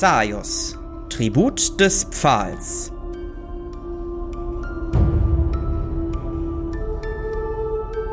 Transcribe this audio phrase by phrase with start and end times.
[0.00, 0.76] Xaios,
[1.08, 2.90] Tribut des Pfahls.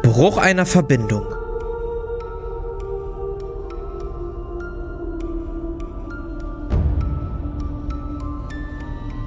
[0.04, 1.26] Bruch einer Verbindung.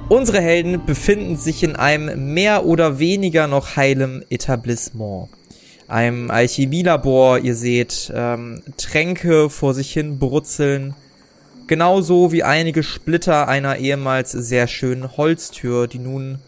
[0.07, 5.27] Unsere Helden befinden sich in einem mehr oder weniger noch heilem Etablissement.
[5.89, 10.95] Einem Alchemielabor, ihr seht ähm, Tränke vor sich hin brutzeln,
[11.67, 16.39] genauso wie einige Splitter einer ehemals sehr schönen Holztür, die nun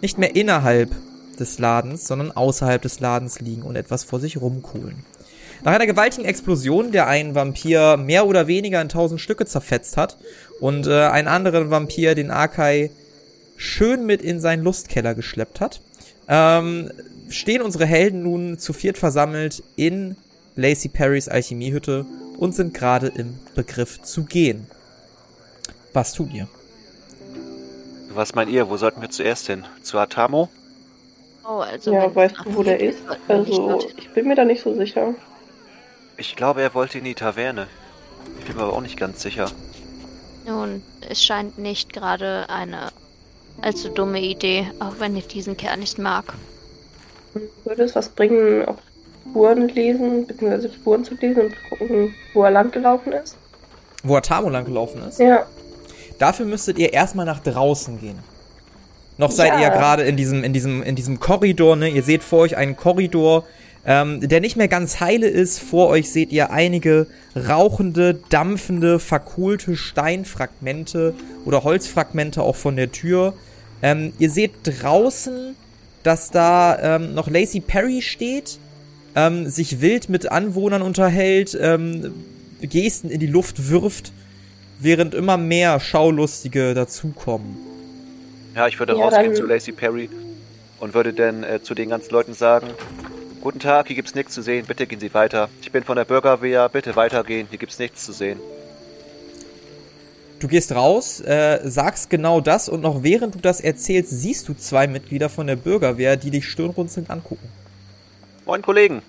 [0.00, 0.90] nicht mehr innerhalb
[1.38, 5.04] des Ladens, sondern außerhalb des Ladens liegen und etwas vor sich rumkohlen.
[5.64, 10.18] Nach einer gewaltigen Explosion, der einen Vampir mehr oder weniger in tausend Stücke zerfetzt hat
[10.60, 12.90] und äh, einen anderen Vampir, den Akai,
[13.56, 15.80] schön mit in seinen Lustkeller geschleppt hat,
[16.28, 16.90] ähm,
[17.30, 20.16] stehen unsere Helden nun zu viert versammelt in
[20.56, 22.04] Lacey Perrys Alchemiehütte
[22.36, 24.66] und sind gerade im Begriff zu gehen.
[25.92, 26.48] Was tut ihr?
[28.10, 28.68] Was meint ihr?
[28.68, 29.64] Wo sollten wir zuerst hin?
[29.82, 30.48] Zu Atamo?
[31.46, 32.98] Oh, also Ja, weißt du, wo der ist?
[33.28, 35.14] Also, ich bin mir da nicht so sicher.
[36.16, 37.66] Ich glaube, er wollte in die Taverne.
[38.38, 39.50] Ich bin mir aber auch nicht ganz sicher.
[40.46, 42.92] Nun, es scheint nicht gerade eine
[43.60, 46.34] allzu dumme Idee, auch wenn ich diesen Kerl nicht mag.
[47.64, 48.76] Würde es was bringen, auf
[49.30, 53.36] Spuren lesen, beziehungsweise Spuren zu lesen und gucken, wo er lang gelaufen ist?
[54.02, 55.18] Wo Atamo lang gelaufen ist?
[55.18, 55.46] Ja.
[56.18, 58.18] Dafür müsstet ihr erstmal nach draußen gehen.
[59.16, 59.60] Noch seid Ja.
[59.62, 61.88] ihr gerade in diesem, in diesem, in diesem Korridor, ne?
[61.88, 63.44] Ihr seht vor euch einen Korridor,
[63.86, 65.58] ähm, der nicht mehr ganz heile ist.
[65.60, 71.14] Vor euch seht ihr einige rauchende, dampfende, verkohlte Steinfragmente
[71.44, 73.34] oder Holzfragmente auch von der Tür.
[73.82, 75.54] Ähm, ihr seht draußen,
[76.02, 78.58] dass da ähm, noch Lacey Perry steht,
[79.14, 82.12] ähm, sich wild mit Anwohnern unterhält, ähm,
[82.60, 84.12] Gesten in die Luft wirft
[84.80, 87.56] während immer mehr Schaulustige dazukommen.
[88.54, 90.08] Ja, ich würde Ja, rausgehen zu Lacey Perry
[90.80, 92.68] und würde dann äh, zu den ganzen Leuten sagen:
[93.40, 95.48] Guten Tag, hier gibt's nichts zu sehen, bitte gehen Sie weiter.
[95.60, 98.38] Ich bin von der Bürgerwehr, bitte weitergehen, hier gibt's nichts zu sehen.
[100.40, 104.54] Du gehst raus, äh, sagst genau das und noch während du das erzählst, siehst du
[104.54, 107.48] zwei Mitglieder von der Bürgerwehr, die dich stirnrunzelnd angucken.
[108.46, 109.02] Moin Kollegen.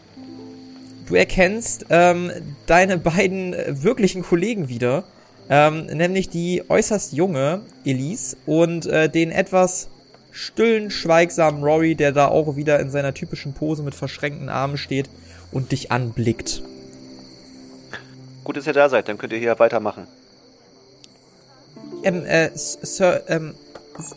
[1.08, 2.32] Du erkennst ähm,
[2.68, 5.04] deine beiden äh, wirklichen Kollegen wieder,
[5.50, 9.90] ähm, nämlich die äußerst junge Elise und äh, den etwas
[10.32, 15.10] stillen, schweigsamen Rory, der da auch wieder in seiner typischen Pose mit verschränkten Armen steht
[15.52, 16.64] und dich anblickt.
[18.44, 20.08] Gut, dass ihr da seid, dann könnt ihr hier weitermachen.
[22.04, 23.54] Ähm, äh, Sir, ähm,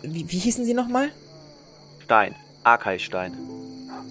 [0.02, 1.10] wie, wie hießen Sie nochmal?
[2.04, 2.34] Stein.
[2.64, 3.32] Arkai-Stein.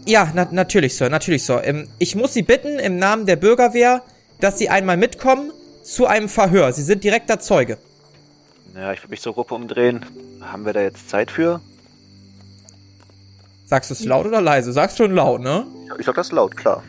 [0.07, 1.63] Ja, na, natürlich, Sir, natürlich, Sir.
[1.66, 4.03] Ähm, ich muss Sie bitten, im Namen der Bürgerwehr,
[4.40, 5.51] dass Sie einmal mitkommen
[5.84, 6.72] zu einem Verhör.
[6.72, 7.78] Sie sind direkter Zeuge.
[8.73, 10.06] Ja, ich würde mich zur Gruppe umdrehen.
[10.40, 11.59] Haben wir da jetzt Zeit für?
[13.66, 14.72] Sagst du es laut oder leise?
[14.72, 15.66] Sagst schon laut, ne?
[16.00, 16.84] Ich sag das laut, klar.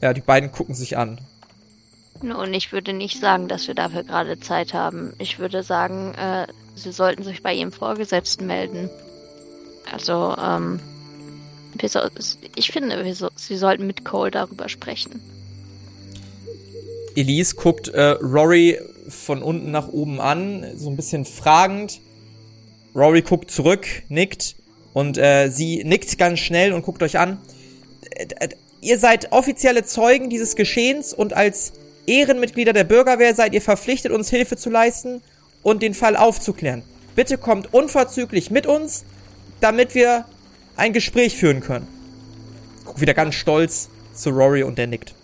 [0.00, 1.20] Ja, die beiden gucken sich an.
[2.22, 5.12] Nun, ich würde nicht sagen, dass wir dafür gerade Zeit haben.
[5.18, 8.88] Ich würde sagen, äh, sie sollten sich bei ihrem Vorgesetzten melden.
[9.92, 10.80] Also, ähm,
[11.82, 12.00] so,
[12.56, 15.20] ich finde, so, sie sollten mit Cole darüber sprechen.
[17.16, 22.00] Elise guckt äh, Rory von unten nach oben an, so ein bisschen fragend.
[22.94, 24.56] Rory guckt zurück, nickt
[24.92, 27.38] und äh, sie nickt ganz schnell und guckt euch an.
[28.10, 28.48] Äh, äh,
[28.80, 31.72] ihr seid offizielle Zeugen dieses Geschehens und als
[32.06, 35.22] Ehrenmitglieder der Bürgerwehr seid ihr verpflichtet, uns Hilfe zu leisten
[35.62, 36.82] und den Fall aufzuklären.
[37.16, 39.04] Bitte kommt unverzüglich mit uns,
[39.60, 40.26] damit wir
[40.76, 41.88] ein Gespräch führen können.
[42.84, 45.14] Guck wieder ganz stolz zu Rory und der nickt.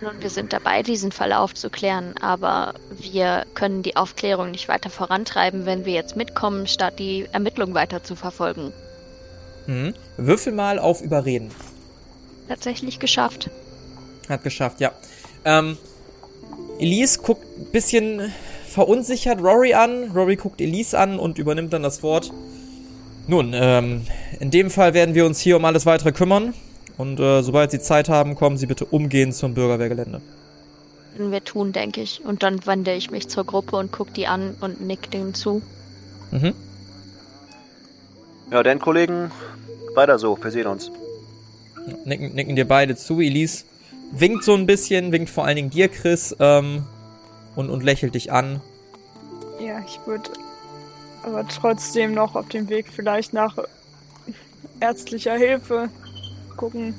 [0.00, 5.64] Nun, wir sind dabei, diesen Fall aufzuklären, aber wir können die Aufklärung nicht weiter vorantreiben,
[5.66, 8.72] wenn wir jetzt mitkommen, statt die Ermittlung weiter zu verfolgen.
[9.66, 9.94] Mhm.
[10.16, 11.50] Würfel mal auf Überreden.
[12.48, 13.48] Tatsächlich geschafft.
[14.28, 14.92] Hat geschafft, ja.
[15.44, 15.78] Ähm,
[16.78, 18.32] Elise guckt ein bisschen
[18.68, 20.10] verunsichert Rory an.
[20.10, 22.32] Rory guckt Elise an und übernimmt dann das Wort.
[23.26, 24.02] Nun, ähm,
[24.40, 26.54] in dem Fall werden wir uns hier um alles weitere kümmern.
[26.96, 30.20] Und äh, sobald Sie Zeit haben, kommen Sie bitte umgehend zum Bürgerwehrgelände.
[31.16, 32.24] Wir tun, denke ich.
[32.24, 35.62] Und dann wende ich mich zur Gruppe und guck die an und nick denen zu.
[36.30, 36.54] Mhm.
[38.50, 39.30] Ja, dann Kollegen,
[39.94, 40.90] weiter so, wir sehen uns.
[42.04, 43.20] Nicken, nicken dir beide zu.
[43.20, 43.64] Elise
[44.12, 46.84] winkt so ein bisschen, winkt vor allen Dingen dir, Chris, ähm,
[47.56, 48.60] und, und lächelt dich an.
[49.60, 50.30] Ja, ich würde
[51.24, 53.56] aber trotzdem noch auf dem Weg vielleicht nach
[54.80, 55.88] ärztlicher Hilfe
[56.56, 56.94] gucken.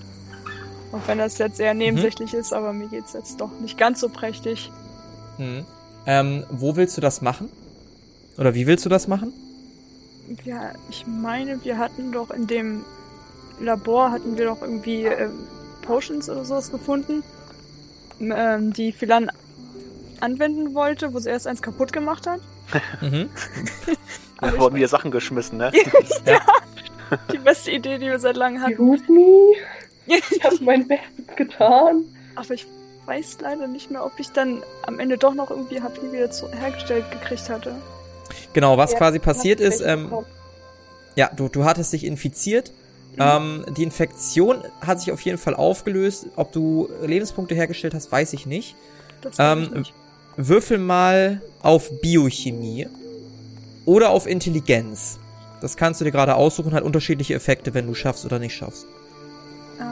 [0.92, 4.10] Auch wenn das jetzt eher nebensächlich ist, aber mir geht's jetzt doch nicht ganz so
[4.10, 4.72] prächtig.
[5.38, 5.66] Mhm.
[6.06, 7.50] Ähm, wo willst du das machen?
[8.38, 9.33] Oder wie willst du das machen?
[10.44, 12.83] Ja, ich meine, wir hatten doch in dem
[13.60, 15.48] Labor hatten wir doch irgendwie ähm,
[15.81, 17.24] Potions oder sowas gefunden,
[18.19, 19.31] ähm, die Philan
[20.19, 22.42] anwenden wollte, wo sie erst eins kaputt gemacht hat.
[23.01, 23.30] Mhm.
[24.42, 25.72] Da wurden mir Sachen geschmissen, ne?
[26.26, 26.40] ja,
[27.32, 28.86] die beste Idee, die wir seit langem hatten.
[28.86, 29.54] Me?
[30.08, 32.04] Ich habe mein Bestes getan.
[32.36, 32.66] Aber ich
[33.06, 36.52] weiß leider nicht mehr, ob ich dann am Ende doch noch irgendwie HP wieder zu
[36.52, 37.76] hergestellt gekriegt hatte.
[38.54, 40.12] Genau, was Ja, quasi passiert ist, ähm,
[41.16, 42.72] ja, du, du hattest dich infiziert.
[43.16, 43.22] Mhm.
[43.22, 46.26] Ähm, die Infektion hat sich auf jeden Fall aufgelöst.
[46.36, 48.76] Ob du Lebenspunkte hergestellt hast, weiß ich nicht.
[49.22, 49.94] Das weiß ich Ähm, nicht.
[50.38, 52.88] Würfel mal auf Biochemie
[53.86, 55.20] oder auf Intelligenz.
[55.62, 58.86] Das kannst du dir gerade aussuchen, hat unterschiedliche Effekte, wenn du schaffst oder nicht schaffst.
[59.80, 59.84] Äh,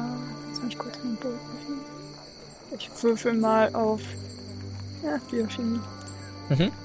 [0.49, 1.81] lass mich kurz mal durchrufen.
[2.77, 4.01] Ich würfel mal auf
[5.03, 5.79] ja, Biochemie.
[6.49, 6.71] Mhm.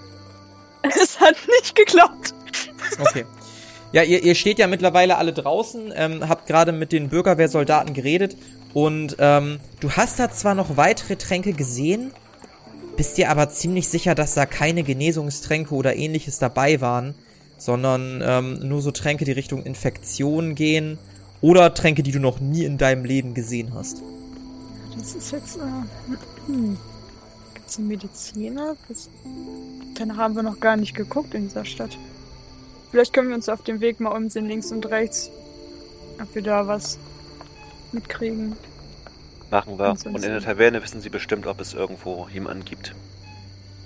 [0.82, 2.34] Es hat nicht geklappt.
[2.98, 3.26] Okay.
[3.92, 8.36] Ja, ihr, ihr steht ja mittlerweile alle draußen, ähm, habt gerade mit den Bürgerwehrsoldaten geredet
[8.74, 12.12] und ähm, du hast da zwar noch weitere Tränke gesehen,
[12.98, 17.14] bist dir aber ziemlich sicher, dass da keine Genesungstränke oder ähnliches dabei waren,
[17.56, 20.98] sondern ähm, nur so Tränke, die Richtung Infektion gehen
[21.40, 24.02] oder Tränke, die du noch nie in deinem Leben gesehen hast.
[24.98, 25.58] Das ist jetzt.
[25.58, 26.76] Äh, hm.
[27.54, 28.76] Gibt's einen Mediziner?
[28.88, 29.08] Das,
[29.96, 31.96] danach haben wir noch gar nicht geguckt in dieser Stadt.
[32.90, 35.30] Vielleicht können wir uns auf dem Weg mal umsehen, links und rechts.
[36.20, 36.98] Ob wir da was
[37.92, 38.56] mitkriegen.
[39.50, 39.86] Machen wir.
[39.86, 42.94] Ansonsten- Und in der Taverne wissen sie bestimmt, ob es irgendwo jemanden gibt.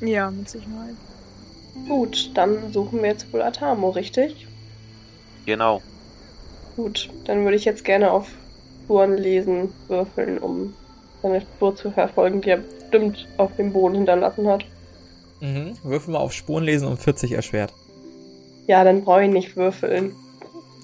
[0.00, 0.94] Ja, mit Sicherheit.
[1.88, 4.46] Gut, dann suchen wir jetzt wohl Atamo, richtig?
[5.46, 5.80] Genau.
[6.76, 8.28] Gut, dann würde ich jetzt gerne auf
[8.84, 10.74] Spuren lesen würfeln, um
[11.22, 14.64] seine Spur zu verfolgen, die er bestimmt auf dem Boden hinterlassen hat.
[15.40, 15.76] Mhm.
[15.82, 17.72] Würfel mal auf Spurenlesen um 40 erschwert.
[18.66, 20.14] Ja, dann brauche ich nicht würfeln.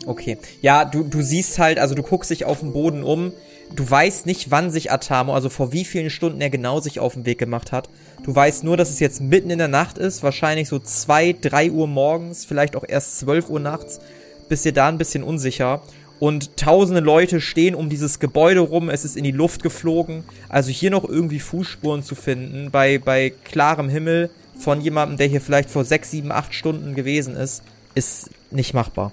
[0.06, 0.38] Okay.
[0.62, 3.32] Ja, du, du siehst halt, also du guckst dich auf dem Boden um.
[3.74, 7.14] Du weißt nicht, wann sich Atamo, also vor wie vielen Stunden er genau sich auf
[7.14, 7.88] den Weg gemacht hat.
[8.24, 11.70] Du weißt nur, dass es jetzt mitten in der Nacht ist, wahrscheinlich so zwei, drei
[11.70, 14.00] Uhr morgens, vielleicht auch erst zwölf Uhr nachts.
[14.48, 15.82] Bist dir da ein bisschen unsicher.
[16.18, 20.24] Und tausende Leute stehen um dieses Gebäude rum, es ist in die Luft geflogen.
[20.48, 25.40] Also hier noch irgendwie Fußspuren zu finden, bei, bei klarem Himmel von jemandem, der hier
[25.40, 27.62] vielleicht vor sechs, sieben, acht Stunden gewesen ist,
[27.94, 29.12] ist nicht machbar.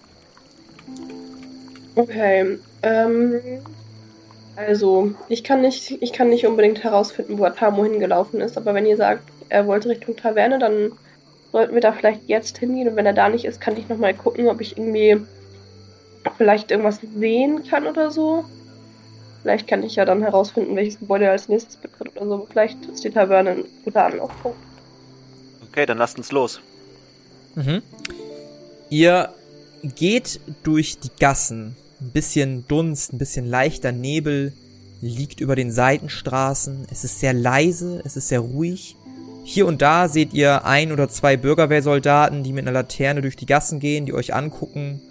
[1.94, 3.34] Okay, ähm,
[4.56, 8.86] also, ich kann nicht, ich kann nicht unbedingt herausfinden, wo Atamo hingelaufen ist, aber wenn
[8.86, 10.92] ihr sagt, er wollte Richtung Taverne, dann
[11.52, 14.14] sollten wir da vielleicht jetzt hingehen und wenn er da nicht ist, kann ich nochmal
[14.14, 15.18] gucken, ob ich irgendwie
[16.38, 18.46] vielleicht irgendwas sehen kann oder so.
[19.42, 22.48] Vielleicht kann ich ja dann herausfinden, welches Gebäude er als nächstes betritt oder so.
[22.50, 24.58] Vielleicht ist die Taverne ein guter Anlaufpunkt.
[25.70, 26.62] Okay, dann lasst uns los.
[27.54, 27.84] Mhm.
[28.90, 29.30] Ihr
[29.84, 31.76] geht durch die Gassen.
[32.06, 34.54] Ein bisschen Dunst, ein bisschen leichter Nebel
[35.02, 36.86] liegt über den Seitenstraßen.
[36.92, 38.96] Es ist sehr leise, es ist sehr ruhig.
[39.44, 43.48] Hier und da seht ihr ein oder zwei Bürgerwehrsoldaten, die mit einer Laterne durch die
[43.48, 45.02] Gassen gehen, die euch angucken,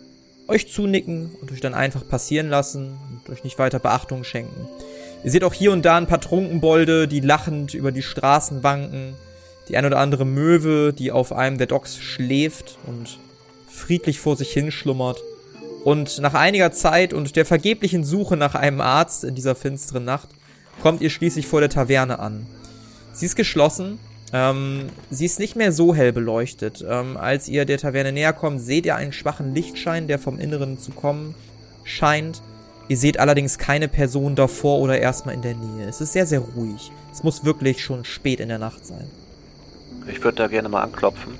[0.46, 4.68] euch zunicken und euch dann einfach passieren lassen und euch nicht weiter Beachtung schenken.
[5.24, 9.14] Ihr seht auch hier und da ein paar Trunkenbolde, die lachend über die Straßen wanken.
[9.68, 13.18] Die ein oder andere Möwe, die auf einem der Docks schläft und
[13.68, 15.20] friedlich vor sich hin schlummert.
[15.84, 20.30] Und nach einiger Zeit und der vergeblichen Suche nach einem Arzt in dieser finsteren Nacht
[20.82, 22.46] kommt ihr schließlich vor der Taverne an.
[23.12, 23.98] Sie ist geschlossen.
[24.32, 26.84] Ähm, sie ist nicht mehr so hell beleuchtet.
[26.88, 30.78] Ähm, als ihr der Taverne näher kommt, seht ihr einen schwachen Lichtschein, der vom Inneren
[30.78, 31.34] zu kommen
[31.84, 32.40] scheint.
[32.88, 35.86] Ihr seht allerdings keine Person davor oder erstmal in der Nähe.
[35.86, 36.90] Es ist sehr, sehr ruhig.
[37.12, 39.06] Es muss wirklich schon spät in der Nacht sein.
[40.08, 41.34] Ich würde da gerne mal anklopfen.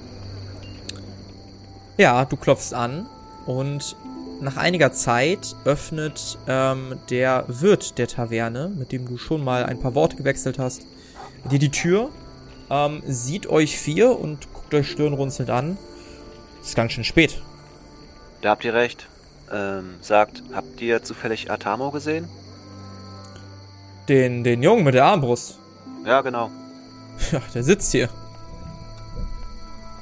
[1.96, 3.06] Ja, du klopfst an
[3.46, 3.96] und
[4.44, 9.80] nach einiger Zeit öffnet ähm, der Wirt der Taverne, mit dem du schon mal ein
[9.80, 10.86] paar Worte gewechselt hast,
[11.50, 12.10] dir die Tür,
[12.70, 15.78] ähm, sieht euch vier und guckt euch stirnrunzelnd an.
[16.62, 17.42] Ist ganz schön spät.
[18.42, 19.08] Da habt ihr recht.
[19.52, 22.28] Ähm, sagt, habt ihr zufällig Atamo gesehen?
[24.08, 25.58] Den, den Jungen mit der Armbrust.
[26.06, 26.50] Ja, genau.
[27.30, 28.08] Ja, der sitzt hier.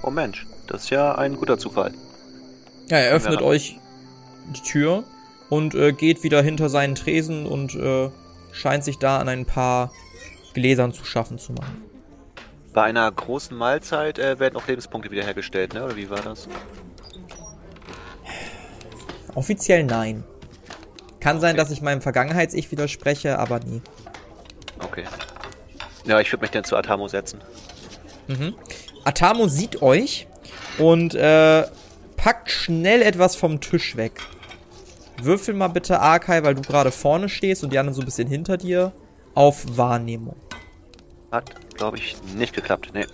[0.02, 1.92] Oh Mensch, das ist ja ein guter Zufall.
[2.88, 3.78] Ja, er öffnet euch
[4.46, 5.04] die Tür
[5.48, 8.10] und äh, geht wieder hinter seinen Tresen und äh,
[8.52, 9.92] scheint sich da an ein paar
[10.54, 11.84] Gläsern zu schaffen zu machen.
[12.72, 15.84] Bei einer großen Mahlzeit äh, werden auch Lebenspunkte wiederhergestellt, ne?
[15.84, 16.48] Oder wie war das?
[19.34, 20.24] Offiziell nein.
[21.20, 23.80] Kann sein, dass ich meinem Vergangenheits-Ich widerspreche, aber nie.
[24.78, 25.04] Okay.
[26.04, 27.40] Ja, ich würde mich dann zu Atamo setzen.
[28.26, 28.54] Mhm.
[29.04, 30.26] Atamo sieht euch
[30.78, 31.64] und äh,
[32.22, 34.12] packt schnell etwas vom Tisch weg.
[35.20, 38.28] Würfel mal bitte, Arkai, weil du gerade vorne stehst und die anderen so ein bisschen
[38.28, 38.92] hinter dir,
[39.34, 40.36] auf Wahrnehmung.
[41.32, 42.90] Hat, glaube ich, nicht geklappt.
[42.94, 43.06] Nee.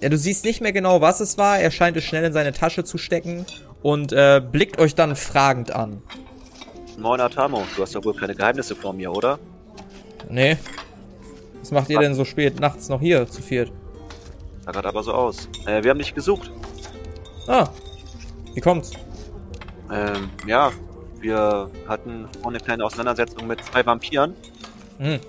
[0.00, 1.58] Ja, du siehst nicht mehr genau, was es war.
[1.58, 3.44] Er scheint es schnell in seine Tasche zu stecken
[3.82, 6.02] und äh, blickt euch dann fragend an.
[6.96, 9.38] Moin Atamo, du hast doch wohl keine Geheimnisse vor mir, oder?
[10.30, 10.56] Nee.
[11.60, 13.70] Was macht ihr denn so spät nachts noch hier zu viert?
[14.64, 15.48] Sah gerade aber so aus.
[15.66, 16.50] Äh, wir haben dich gesucht.
[17.46, 17.68] Ah.
[18.54, 18.92] Wie kommt's?
[19.92, 20.72] Ähm, ja,
[21.20, 24.34] wir hatten eine kleine Auseinandersetzung mit zwei Vampiren.
[24.98, 25.20] Hm.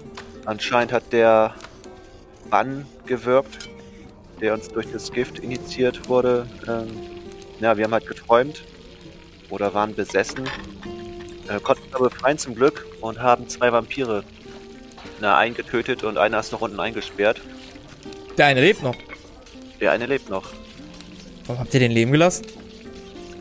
[0.46, 1.54] Anscheinend hat der
[2.50, 3.70] Bann gewirkt,
[4.42, 6.48] der uns durch das Gift initiiert wurde.
[6.68, 6.88] Ähm,
[7.60, 8.64] ja, wir haben halt geträumt
[9.50, 10.46] oder waren besessen,
[11.48, 14.24] äh, konnten aber befreien zum Glück und haben zwei Vampire
[15.22, 17.42] na, einen getötet und einer ist noch unten eingesperrt.
[18.38, 18.96] Der eine lebt noch.
[19.80, 20.50] Der eine lebt noch.
[21.46, 22.46] Warum habt ihr den leben gelassen?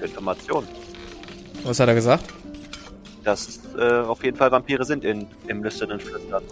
[0.05, 0.67] Information.
[1.65, 2.25] Was hat er gesagt?
[3.25, 6.43] Dass äh, auf jeden Fall Vampire sind in, im lüsternen Flüstern.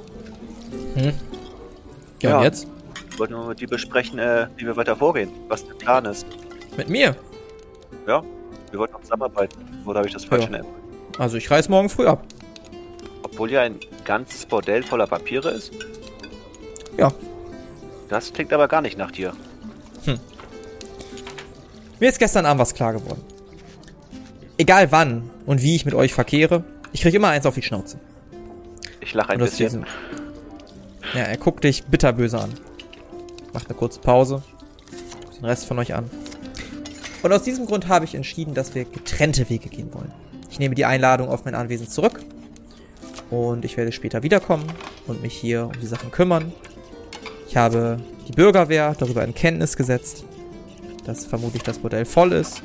[0.95, 1.13] Hm.
[2.23, 2.39] Ja, Ja.
[2.39, 2.67] und jetzt?
[3.11, 6.27] Wir wollten nur mit dir besprechen, äh, wie wir weiter vorgehen, was der Plan ist.
[6.77, 7.15] Mit mir.
[8.07, 8.23] Ja,
[8.71, 9.83] wir wollten auch zusammenarbeiten.
[9.85, 10.61] Oder habe ich das falsch Ja.
[11.19, 12.25] Also ich reiß morgen früh ab.
[13.23, 15.73] Obwohl ja ein ganzes Bordell voller Vampire ist?
[16.97, 17.13] Ja.
[18.09, 19.33] Das klingt aber gar nicht nach dir.
[22.01, 23.23] Mir ist gestern Abend was klar geworden.
[24.63, 27.99] Egal wann und wie ich mit euch verkehre, ich krieg immer eins auf die Schnauze.
[29.01, 29.67] Ich lache ein bisschen.
[29.67, 29.85] diesem-
[31.15, 32.51] Ja, er guckt dich bitterböse an.
[33.53, 34.41] Macht eine kurze Pause.
[35.25, 36.09] Guckt Den Rest von euch an.
[37.25, 40.13] Und aus diesem Grund habe ich entschieden, dass wir getrennte Wege gehen wollen.
[40.49, 42.21] Ich nehme die Einladung auf mein Anwesen zurück.
[43.31, 44.67] Und ich werde später wiederkommen
[45.09, 46.53] und mich hier um die Sachen kümmern.
[47.49, 50.25] Ich habe die Bürgerwehr darüber in Kenntnis gesetzt,
[51.05, 52.63] dass vermutlich das Bordell voll ist.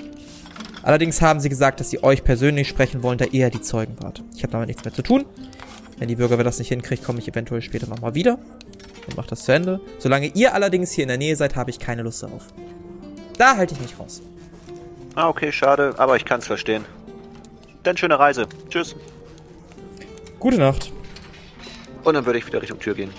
[0.88, 3.98] Allerdings haben sie gesagt, dass sie euch persönlich sprechen wollen, da ihr ja die Zeugen
[4.00, 4.24] wart.
[4.34, 5.26] Ich habe damit nichts mehr zu tun.
[5.98, 8.40] Wenn die Bürgerwehr das nicht hinkriegt, komme ich eventuell später nochmal wieder
[9.06, 9.82] und mache das zu Ende.
[10.00, 12.46] Solange ihr allerdings hier in der Nähe seid, habe ich keine Lust darauf.
[13.38, 14.22] Da halte ich mich raus.
[15.16, 16.86] Ah, okay, schade, aber ich kann es verstehen.
[17.84, 18.48] Dann schöne Reise.
[18.70, 18.96] Tschüss.
[20.40, 20.94] Gute Nacht.
[22.06, 23.10] Und dann würde ich wieder Richtung Tür gehen.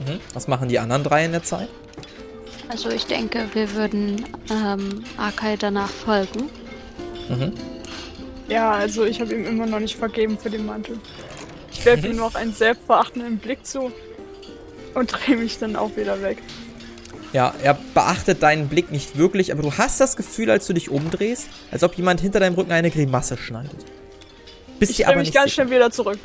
[0.00, 0.18] Mhm.
[0.34, 1.68] Was machen die anderen drei in der Zeit?
[2.68, 6.50] Also ich denke, wir würden ähm, Akai danach folgen.
[7.28, 7.52] Mhm.
[8.48, 10.98] Ja, also ich habe ihm immer noch nicht vergeben für den Mantel.
[11.70, 13.92] Ich werfe ihm noch einen selbstverachtenden Blick zu
[14.94, 16.38] und drehe mich dann auch wieder weg.
[17.34, 20.88] Ja, er beachtet deinen Blick nicht wirklich, aber du hast das Gefühl, als du dich
[20.90, 23.84] umdrehst, als ob jemand hinter deinem Rücken eine Grimasse schneidet.
[24.78, 25.64] Bist Ich drehe mich ganz sicher.
[25.64, 26.18] schnell wieder zurück.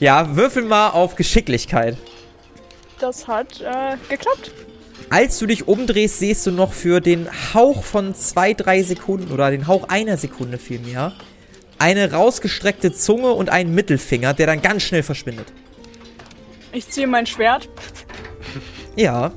[0.00, 1.96] Ja, würfel mal auf Geschicklichkeit.
[3.00, 4.50] Das hat äh, geklappt.
[5.10, 9.50] Als du dich umdrehst, siehst du noch für den Hauch von zwei, drei Sekunden oder
[9.50, 11.12] den Hauch einer Sekunde vielmehr
[11.78, 15.46] eine rausgestreckte Zunge und einen Mittelfinger, der dann ganz schnell verschwindet.
[16.72, 17.68] Ich ziehe mein Schwert.
[18.96, 19.30] Ja.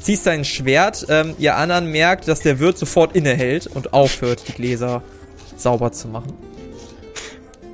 [0.00, 4.52] Ziehst dein Schwert, ähm, ihr anderen merkt, dass der Wirt sofort innehält und aufhört, die
[4.52, 5.02] Gläser
[5.56, 6.34] sauber zu machen.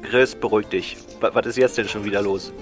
[0.08, 0.96] Chris, beruhig dich.
[1.20, 2.52] Wa- Was ist jetzt denn schon wieder los?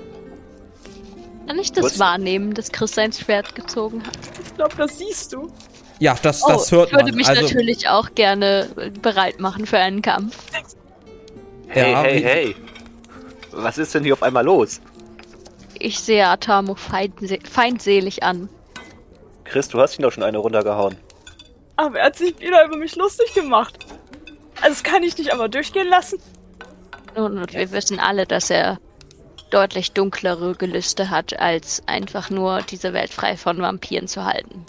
[1.47, 1.99] Kann ich das Was?
[1.99, 4.19] wahrnehmen, dass Chris sein Schwert gezogen hat?
[4.45, 5.53] Ich glaube, das siehst du.
[5.99, 7.15] Ja, das, Oh, das hört ich würde man.
[7.17, 10.37] mich also, natürlich auch gerne äh, bereit machen für einen Kampf.
[11.69, 12.57] Hey, Ja, hey, hey.
[13.53, 14.81] Was ist denn hier auf einmal los?
[15.79, 18.49] Ich sehe Atamo feindse feindselig an.
[19.45, 20.97] Chris, du hast ihn doch schon eine runtergehauen.
[21.77, 23.79] Aber er hat sich wieder über mich lustig gemacht.
[24.57, 26.19] Also das kann ich nicht aber durchgehen lassen.
[27.17, 28.79] Nun, und wir wissen alle, dass er
[29.51, 34.65] deutlich dunklere Gelüste hat, als einfach nur diese Welt frei von Vampiren zu halten.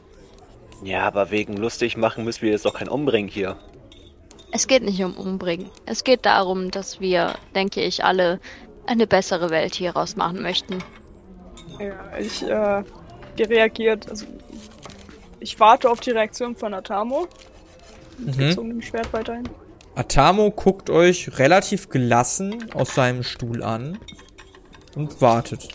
[0.84, 3.58] Ja, aber wegen lustig machen müssen wir jetzt doch kein Umbringen hier.
[4.52, 5.70] Es geht nicht um Umbringen.
[5.86, 8.40] Es geht darum, dass wir, denke ich, alle
[8.86, 10.84] eine bessere Welt hieraus machen möchten.
[11.80, 12.84] Ja, ich, äh,
[13.38, 14.26] die reagiert, also
[15.40, 17.28] ich warte auf die Reaktion von Atamo.
[18.18, 18.38] Mhm.
[18.38, 19.50] Gezogenem Schwert weiterhin.
[19.96, 23.98] Atamo guckt euch relativ gelassen aus seinem Stuhl an
[24.98, 25.68] und wartet.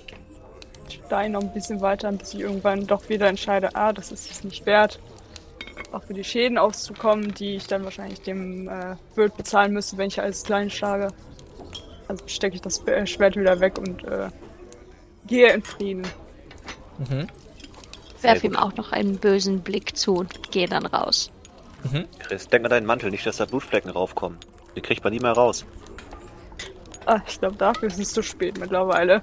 [0.88, 4.30] Ich steige noch ein bisschen weiter, bis ich irgendwann doch wieder entscheide, ah, das ist
[4.30, 4.98] es nicht wert.
[5.92, 10.08] Auch für die Schäden auszukommen, die ich dann wahrscheinlich dem äh, Wirt bezahlen müsste, wenn
[10.08, 11.08] ich alles klein schlage.
[12.08, 14.28] Also stecke ich das äh, Schwert wieder weg und äh,
[15.26, 16.06] gehe in Frieden.
[16.98, 17.28] Mhm.
[18.22, 21.30] Werf ihm auch noch einen bösen Blick zu und gehe dann raus.
[22.18, 24.38] Chris, denk an deinen Mantel, nicht, dass da Blutflecken raufkommen.
[24.76, 25.64] Den kriegt man nie mehr raus.
[27.06, 29.22] Ah, ich glaube, dafür ist es zu spät mittlerweile.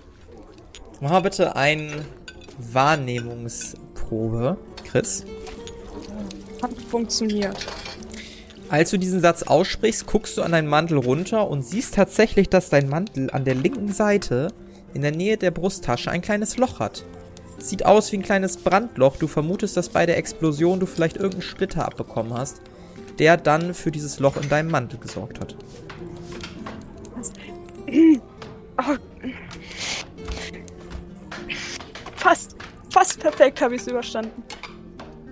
[1.01, 2.05] Mach mal bitte eine
[2.57, 4.57] Wahrnehmungsprobe.
[4.83, 5.25] Chris.
[6.61, 7.65] Hat funktioniert.
[8.69, 12.69] Als du diesen Satz aussprichst, guckst du an deinen Mantel runter und siehst tatsächlich, dass
[12.69, 14.49] dein Mantel an der linken Seite
[14.93, 17.03] in der Nähe der Brusttasche ein kleines Loch hat.
[17.59, 19.17] Sieht aus wie ein kleines Brandloch.
[19.17, 22.61] Du vermutest, dass bei der Explosion du vielleicht irgendeinen Splitter abbekommen hast,
[23.19, 25.55] der dann für dieses Loch in deinem Mantel gesorgt hat.
[27.91, 28.95] Oh.
[32.15, 32.55] Fast,
[32.89, 34.43] fast perfekt habe ich es überstanden.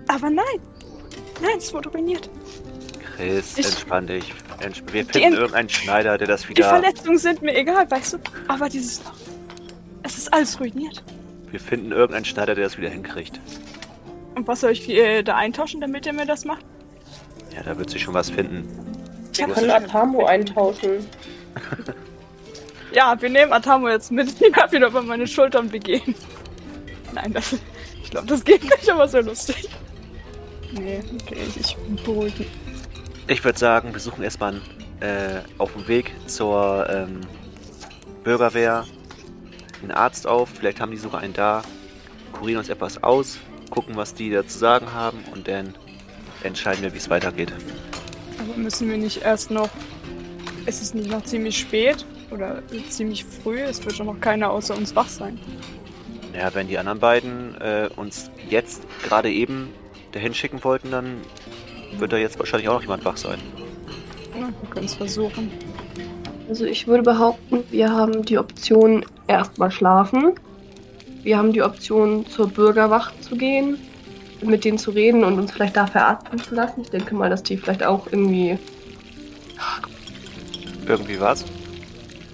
[0.08, 0.44] Aber nein,
[1.40, 2.28] nein, es wurde ruiniert.
[3.16, 4.32] Chris, Ich- entspann dich.
[4.60, 6.68] Entsp wir Die finden Ent- irgendeinen Schneider, der das Die wieder.
[6.68, 8.18] Verletzungen sind mir egal, weißt du?
[8.48, 9.12] Aber dieses Loch,
[10.02, 11.02] es ist alles ruiniert.
[11.50, 13.40] Wir finden irgendeinen Schneider, der das wieder hinkriegt.
[14.34, 16.64] Und was soll ich äh, da eintauschen, damit er mir das macht?
[17.54, 18.68] Ja, da wird sich schon was finden.
[19.32, 21.06] Ich können Atamo eintauschen.
[22.98, 24.28] Ja, wir nehmen Atamo jetzt mit.
[24.40, 26.16] Ich hab ihn über meine Schulter und wir gehen.
[27.14, 27.56] Nein, das.
[28.02, 29.68] Ich glaube, das geht nicht, aber so lustig.
[30.72, 32.44] Nee, okay, ich, ich beruhige.
[33.28, 34.54] Ich würde sagen, wir suchen erstmal
[34.98, 37.20] äh, auf dem Weg zur ähm,
[38.24, 38.84] Bürgerwehr
[39.80, 40.48] einen Arzt auf.
[40.48, 41.62] Vielleicht haben die sogar einen da.
[42.32, 43.38] Kurieren uns etwas aus,
[43.70, 45.72] gucken, was die da zu sagen haben und dann
[46.42, 47.52] entscheiden wir, wie es weitergeht.
[48.40, 49.70] Aber müssen wir nicht erst noch.
[50.66, 53.60] Es ist nicht noch ziemlich spät oder ziemlich früh.
[53.60, 55.38] Es wird schon noch keiner außer uns wach sein.
[56.34, 59.70] Ja, wenn die anderen beiden äh, uns jetzt gerade eben
[60.12, 61.16] dahin schicken wollten, dann
[61.98, 63.38] wird da jetzt wahrscheinlich auch noch jemand wach sein.
[64.38, 65.50] Ja, wir können es versuchen.
[66.48, 70.34] Also ich würde behaupten, wir haben die Option erstmal schlafen.
[71.22, 73.78] Wir haben die Option zur Bürgerwacht zu gehen,
[74.42, 76.82] mit denen zu reden und uns vielleicht da verarzten zu lassen.
[76.82, 78.58] Ich denke mal, dass die vielleicht auch irgendwie
[80.86, 81.44] Irgendwie was?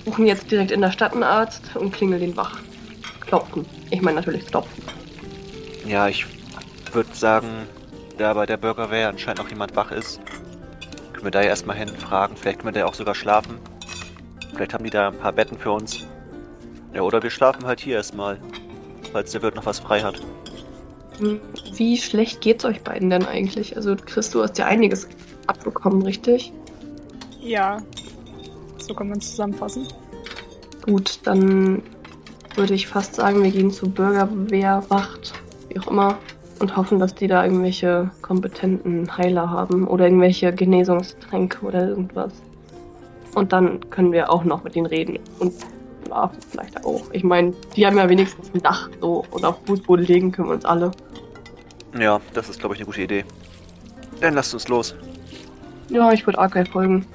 [0.05, 2.59] Suchen jetzt direkt in der Stadt einen Arzt und klingeln den wach.
[3.21, 3.65] Klopfen.
[3.91, 4.85] Ich meine natürlich klopfen.
[5.87, 6.27] Ja, ich
[6.93, 7.49] würde sagen,
[8.19, 10.21] da bei der Bürgerwehr anscheinend auch jemand wach ist,
[11.13, 12.37] können wir da ja erstmal hin fragen.
[12.37, 13.59] Vielleicht können wir da auch sogar schlafen.
[14.55, 16.07] Vielleicht haben die da ein paar Betten für uns.
[16.93, 18.39] Ja, oder wir schlafen halt hier erstmal,
[19.13, 20.21] falls der Wirt noch was frei hat.
[21.19, 21.41] Hm,
[21.75, 23.77] Wie schlecht geht's euch beiden denn eigentlich?
[23.77, 25.09] Also Chris, du hast ja einiges
[25.47, 26.53] abbekommen, richtig?
[27.41, 27.79] Ja.
[28.87, 29.87] So kann man es zusammenfassen.
[30.85, 31.83] Gut, dann
[32.55, 35.33] würde ich fast sagen, wir gehen zur Bürgerwehrwacht,
[35.69, 36.19] wie auch immer,
[36.61, 42.33] und hoffen, dass die da irgendwelche kompetenten Heiler haben oder irgendwelche Genesungstränke oder irgendwas.
[43.35, 45.53] Und dann können wir auch noch mit denen reden und
[46.05, 47.03] schlafen vielleicht auch.
[47.13, 50.55] Ich meine, die haben ja wenigstens ein Dach so und auf Fußboden legen können wir
[50.55, 50.93] uns alle.
[51.99, 53.25] Ja, das ist, glaube ich, eine gute Idee.
[54.21, 54.95] Dann lasst uns los.
[55.89, 57.07] Ja, ich würde Arkai folgen.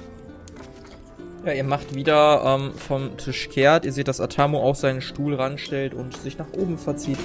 [1.44, 3.86] Ja, ihr macht wieder ähm, vom Tisch kehrt.
[3.86, 7.18] Ihr seht, dass Atamo auch seinen Stuhl ranstellt und sich nach oben verzieht.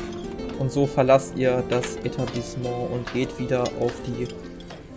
[0.57, 4.27] Und so verlasst ihr das Etablissement und geht wieder auf die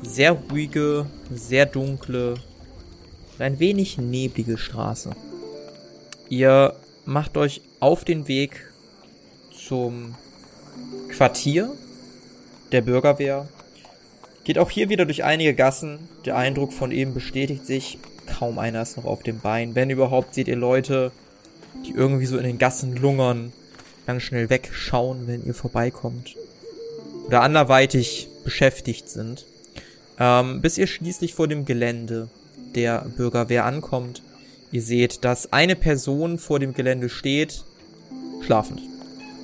[0.02, 2.34] sehr ruhige, sehr dunkle,
[3.40, 5.10] ein wenig neblige Straße.
[6.28, 8.70] Ihr macht euch auf den Weg
[9.50, 10.14] zum
[11.08, 11.72] Quartier
[12.70, 13.48] der Bürgerwehr.
[14.48, 15.98] Geht auch hier wieder durch einige Gassen.
[16.24, 17.98] Der Eindruck von eben bestätigt sich.
[18.24, 19.74] Kaum einer ist noch auf dem Bein.
[19.74, 21.12] Wenn überhaupt, seht ihr Leute,
[21.84, 23.52] die irgendwie so in den Gassen lungern,
[24.06, 26.34] ganz schnell wegschauen, wenn ihr vorbeikommt.
[27.26, 29.44] Oder anderweitig beschäftigt sind.
[30.18, 32.30] Ähm, bis ihr schließlich vor dem Gelände
[32.74, 34.22] der Bürgerwehr ankommt.
[34.72, 37.64] Ihr seht, dass eine Person vor dem Gelände steht,
[38.46, 38.80] schlafend.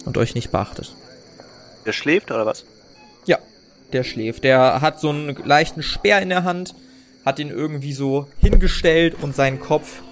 [0.07, 0.95] Und euch nicht beachtet.
[1.85, 2.65] Der schläft oder was?
[3.95, 4.45] Der schläft.
[4.45, 6.75] Der hat so einen leichten Speer in der Hand,
[7.25, 10.03] hat ihn irgendwie so hingestellt und sein Kopf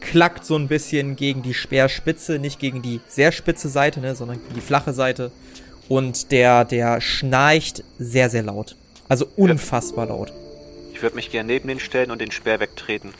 [0.00, 4.40] klackt so ein bisschen gegen die Speerspitze, nicht gegen die sehr spitze Seite, ne, sondern
[4.40, 5.32] gegen die flache Seite.
[5.88, 8.76] Und der, der schnarcht sehr, sehr laut.
[9.08, 10.32] Also unfassbar laut.
[10.92, 13.12] Ich würde mich gerne neben den stellen und den Speer wegtreten.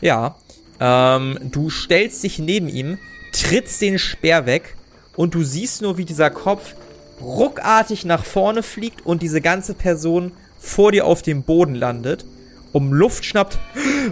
[0.00, 0.36] Ja,
[0.78, 2.98] ähm, du stellst dich neben ihm,
[3.32, 4.76] trittst den Speer weg
[5.16, 6.74] und du siehst nur, wie dieser Kopf
[7.20, 12.24] ruckartig nach vorne fliegt und diese ganze Person vor dir auf dem Boden landet,
[12.72, 13.58] um Luft schnappt.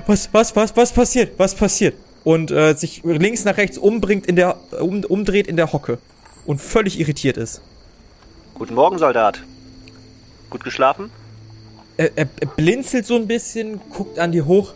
[0.07, 1.38] Was, was, was, was passiert?
[1.38, 1.95] Was passiert?
[2.25, 5.99] Und äh, sich links nach rechts umbringt in der, um, umdreht in der Hocke
[6.47, 7.61] und völlig irritiert ist.
[8.55, 9.43] Guten Morgen, Soldat.
[10.49, 11.11] Gut geschlafen?
[11.97, 14.73] Er, er, er blinzelt so ein bisschen, guckt an dir hoch.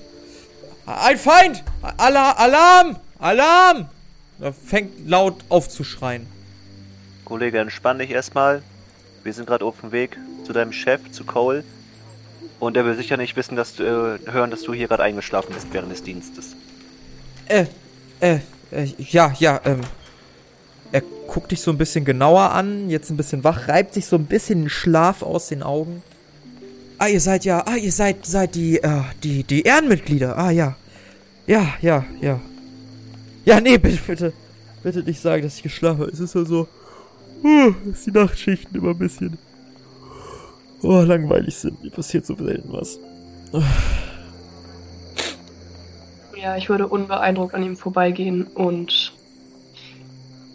[0.86, 1.64] Ein Feind!
[1.96, 2.96] Ala Alarm!
[3.18, 3.88] Alarm!
[4.40, 6.26] Er fängt laut aufzuschreien.
[7.28, 8.62] Kollege, entspann dich erstmal.
[9.22, 11.62] Wir sind gerade auf dem Weg zu deinem Chef, zu Cole.
[12.58, 15.52] Und er will sicher nicht wissen, dass du, äh, hören, dass du hier gerade eingeschlafen
[15.52, 16.56] bist während des Dienstes.
[17.46, 17.66] Äh,
[18.20, 18.38] äh,
[18.70, 19.82] äh, ja, ja, ähm.
[20.90, 24.16] er guckt dich so ein bisschen genauer an, jetzt ein bisschen wach, reibt sich so
[24.16, 26.02] ein bisschen Schlaf aus den Augen.
[26.96, 30.36] Ah, ihr seid ja, ah, ihr seid, seid die, äh, die, die Ehrenmitglieder.
[30.36, 30.76] Ah, ja.
[31.46, 32.40] Ja, ja, ja.
[33.44, 34.32] Ja, nee, bitte, bitte.
[34.82, 36.10] Bitte nicht sagen, dass ich geschlafen habe.
[36.10, 36.66] Es ist ja so,
[37.42, 39.38] uh, dass die Nachtschichten immer ein bisschen,
[40.82, 41.82] oh, langweilig sind.
[41.82, 43.00] Mir passiert so selten was.
[46.32, 49.18] Ja, ich würde unbeeindruckt an ihm vorbeigehen und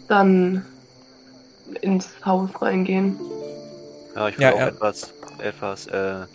[0.06, 0.66] dann
[1.82, 3.20] ins Haus reingehen.
[4.14, 4.66] Ja, ich würde Ja, auch ja.
[4.66, 6.26] etwas, etwas äh,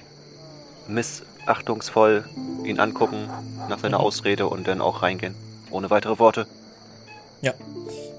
[0.88, 2.30] missachtungsvoll
[2.64, 3.34] ihn angucken
[3.68, 4.02] nach seiner Mhm.
[4.02, 5.40] Ausrede und dann auch reingehen.
[5.70, 6.48] Ohne weitere Worte.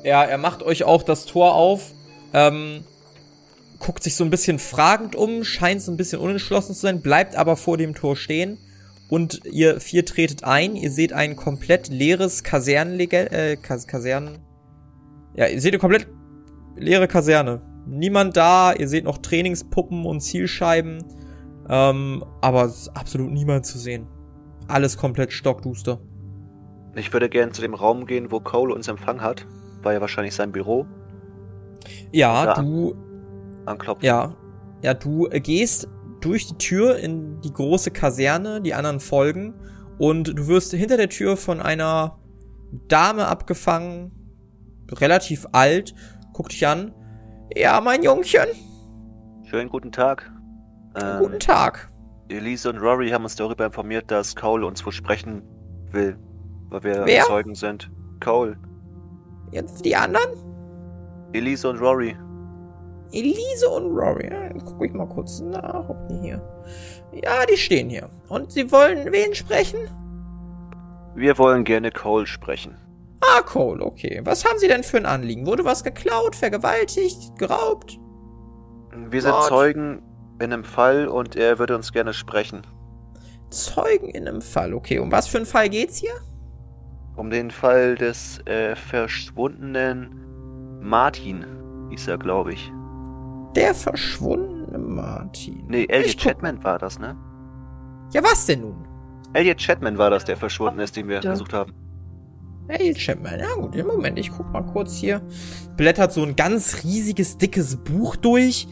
[0.02, 1.94] Ja, er macht euch auch das Tor auf,
[2.32, 2.84] ähm,
[3.78, 7.34] guckt sich so ein bisschen fragend um, scheint so ein bisschen unentschlossen zu sein, bleibt
[7.34, 8.58] aber vor dem Tor stehen
[9.08, 10.76] und ihr vier tretet ein.
[10.76, 14.38] Ihr seht ein komplett leeres Kasernenlegel, äh, Kas Kasernen.
[15.34, 16.06] Ja, ihr seht eine komplett
[16.76, 17.62] leere Kaserne.
[17.86, 21.02] Niemand da, ihr seht noch Trainingspuppen und Zielscheiben,
[21.68, 24.06] ähm, aber es ist absolut niemand zu sehen.
[24.68, 26.00] Alles komplett stockduster.
[26.94, 29.46] Ich würde gerne zu dem Raum gehen, wo Cole uns empfangen hat.
[29.82, 30.86] War ja wahrscheinlich sein Büro.
[32.12, 32.54] Ja, Ja.
[32.54, 32.94] du
[33.66, 34.04] Anklopfen.
[34.04, 34.34] Ja.
[34.82, 35.88] Ja, du äh, gehst
[36.20, 39.54] durch die Tür in die große Kaserne, die anderen folgen,
[39.98, 42.18] und du wirst hinter der Tür von einer
[42.88, 44.12] Dame abgefangen,
[44.92, 45.94] relativ alt,
[46.32, 46.94] guck dich an.
[47.54, 48.46] Ja, mein Jungchen,
[49.44, 50.30] Schönen guten Tag.
[50.94, 51.90] Ähm, guten Tag.
[52.28, 55.42] Elise und Rory haben uns darüber informiert, dass Cole uns wohl sprechen
[55.90, 56.16] will.
[56.68, 57.24] Weil wir Wer?
[57.24, 57.90] Zeugen sind.
[58.20, 58.56] Cole.
[59.50, 60.30] Jetzt die anderen?
[61.32, 62.16] Elise und Rory.
[63.12, 64.28] Elise und Rory.
[64.30, 66.42] Ja, guck ich mal kurz nach, ob die hier.
[67.12, 68.08] Ja, die stehen hier.
[68.28, 69.88] Und sie wollen wen sprechen?
[71.14, 72.76] Wir wollen gerne Cole sprechen.
[73.20, 74.20] Ah, Cole, okay.
[74.24, 75.46] Was haben Sie denn für ein Anliegen?
[75.46, 77.98] Wurde was geklaut, vergewaltigt, geraubt?
[79.10, 79.48] Wir sind Gott.
[79.48, 80.02] Zeugen
[80.40, 82.62] in einem Fall und er würde uns gerne sprechen.
[83.50, 84.72] Zeugen in einem Fall.
[84.72, 86.14] Okay, um was für einen Fall geht's hier?
[87.16, 90.29] Um den Fall des äh, verschwundenen
[90.80, 91.44] Martin,
[91.90, 92.72] hieß er, glaube ich.
[93.56, 95.64] Der verschwundene Martin.
[95.68, 97.16] Nee, Ich Elliot guck- Chatman war das, ne?
[98.12, 98.86] Ja, was denn nun?
[99.32, 101.32] Elliot Chatman war das, der verschwunden ist, den wir Ja.
[101.32, 101.72] gesucht haben.
[102.68, 103.40] Hey, Chapman.
[103.40, 105.20] Ja gut, im Moment, ich guck mal kurz hier.
[105.76, 108.68] Blättert so ein ganz riesiges, dickes Buch durch.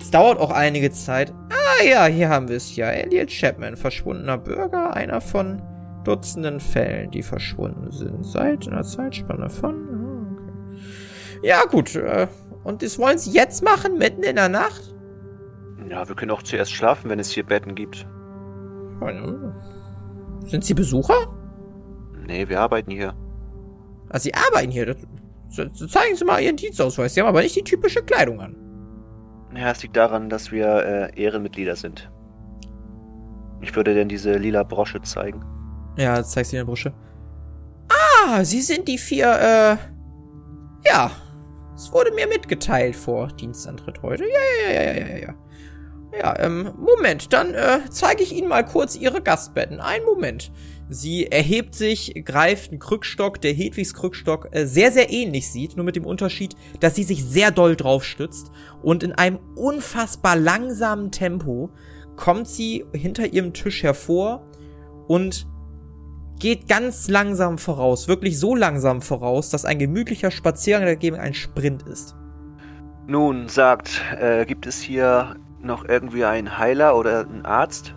[0.00, 1.32] Es dauert auch einige Zeit.
[1.50, 2.86] Ah ja, hier haben wir es ja.
[2.88, 5.62] Elliot Chapman, verschwundener Bürger, einer von
[6.04, 8.24] Dutzenden Fällen, die verschwunden sind.
[8.24, 10.07] Seit einer Zeitspanne von...
[11.38, 11.46] ah.
[11.46, 12.26] Ja gut, äh,
[12.64, 14.94] und das wollen Sie jetzt machen, mitten in der Nacht?
[15.88, 18.06] Ja, wir können auch zuerst schlafen, wenn es hier Betten gibt.
[19.00, 19.34] Ja,
[20.46, 21.14] Sind Sie Besucher?
[22.26, 23.14] Nee, wir arbeiten hier.
[24.10, 24.94] Also Sie arbeiten hier.
[25.50, 27.14] Zeigen Sie mal Ihren Dienstausweis.
[27.14, 28.56] Sie haben aber nicht die typische Kleidung an.
[29.56, 32.10] Ja, es liegt daran, dass wir äh, Ehrenmitglieder sind.
[33.60, 35.42] Ich würde denn diese lila Brosche zeigen.
[35.96, 36.92] Ja, zeigst du dir eine Brusche.
[37.88, 39.76] Ah, Sie sind die vier, äh.
[40.86, 41.10] Ja.
[41.78, 44.24] Es wurde mir mitgeteilt vor Dienstantritt heute.
[44.24, 45.34] Ja, ja, ja, ja, ja, ja,
[46.18, 46.38] ja.
[46.40, 49.78] Ähm, Moment, dann äh, zeige ich Ihnen mal kurz Ihre Gastbetten.
[49.78, 50.50] Einen Moment.
[50.88, 55.84] Sie erhebt sich, greift einen Krückstock, der Hedwigs Krückstock äh, sehr, sehr ähnlich sieht, nur
[55.84, 58.50] mit dem Unterschied, dass sie sich sehr doll drauf stützt
[58.82, 61.70] und in einem unfassbar langsamen Tempo
[62.16, 64.50] kommt sie hinter ihrem Tisch hervor
[65.06, 65.46] und
[66.38, 71.82] geht ganz langsam voraus, wirklich so langsam voraus, dass ein gemütlicher Spaziergang dagegen ein Sprint
[71.82, 72.14] ist.
[73.06, 77.94] Nun, sagt, äh, gibt es hier noch irgendwie einen Heiler oder einen Arzt,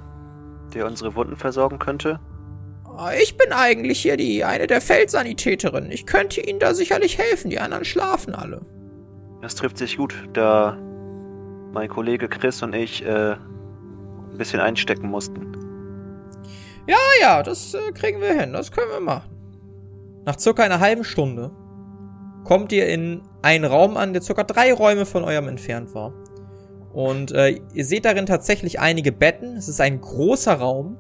[0.73, 2.19] der unsere Wunden versorgen könnte?
[2.97, 5.91] Ah, Ich bin eigentlich hier die eine der Feldsanitäterinnen.
[5.91, 7.49] Ich könnte Ihnen da sicherlich helfen.
[7.49, 8.62] Die anderen schlafen alle.
[9.41, 10.77] Das trifft sich gut, da
[11.73, 15.50] mein Kollege Chris und ich äh, ein bisschen einstecken mussten.
[16.91, 18.51] Ja, ja, das äh, kriegen wir hin.
[18.51, 19.30] Das können wir machen.
[20.25, 21.51] Nach circa einer halben Stunde
[22.43, 26.13] kommt ihr in einen Raum an, der circa drei Räume von eurem entfernt war.
[26.91, 29.56] Und äh, ihr seht darin tatsächlich einige Betten.
[29.56, 30.97] Es ist ein großer Raum.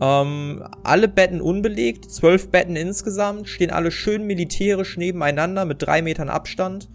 [0.00, 6.30] Ähm, alle Betten unbelegt, zwölf Betten insgesamt, stehen alle schön militärisch nebeneinander mit drei Metern
[6.30, 6.88] Abstand.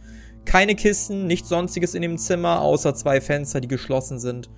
[0.43, 4.49] Keine Kisten, nichts sonstiges in dem Zimmer, außer zwei Fenster, die geschlossen sind.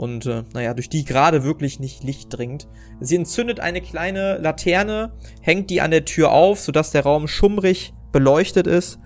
[0.00, 2.66] Und äh, naja, durch die gerade wirklich nicht Licht dringt.
[3.00, 7.92] Sie entzündet eine kleine Laterne, hängt die an der Tür auf, sodass der Raum schummrig
[8.10, 8.98] beleuchtet ist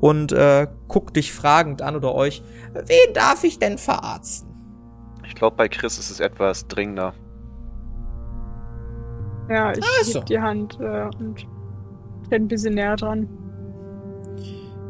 [0.00, 2.42] und äh, guckt dich fragend an oder euch.
[2.72, 4.52] Wen darf ich denn verarzten?
[5.24, 7.14] Ich glaube, bei Chris ist es etwas dringender.
[9.48, 10.18] Ja, ich Ach so.
[10.18, 11.46] heb die Hand äh, und
[12.28, 13.28] bin ein bisschen näher dran.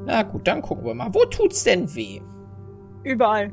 [0.07, 1.13] Na gut, dann gucken wir mal.
[1.13, 2.23] Wo tut's denn weh?
[3.05, 3.53] Überall.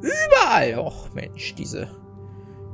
[0.00, 0.78] Überall.
[0.78, 1.88] Och, Mensch, diese,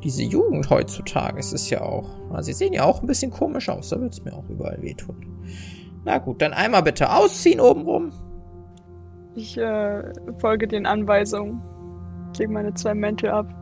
[0.03, 2.09] diese Jugend heutzutage, es ist ja auch.
[2.31, 5.17] Na, sie sehen ja auch ein bisschen komisch aus, da wird's mir auch überall wehtun.
[6.05, 8.13] Na gut, dann einmal bitte ausziehen obenrum.
[9.35, 10.03] Ich äh,
[10.39, 11.63] folge den Anweisungen.
[12.33, 13.55] Ich lege meine zwei Mäntel ab.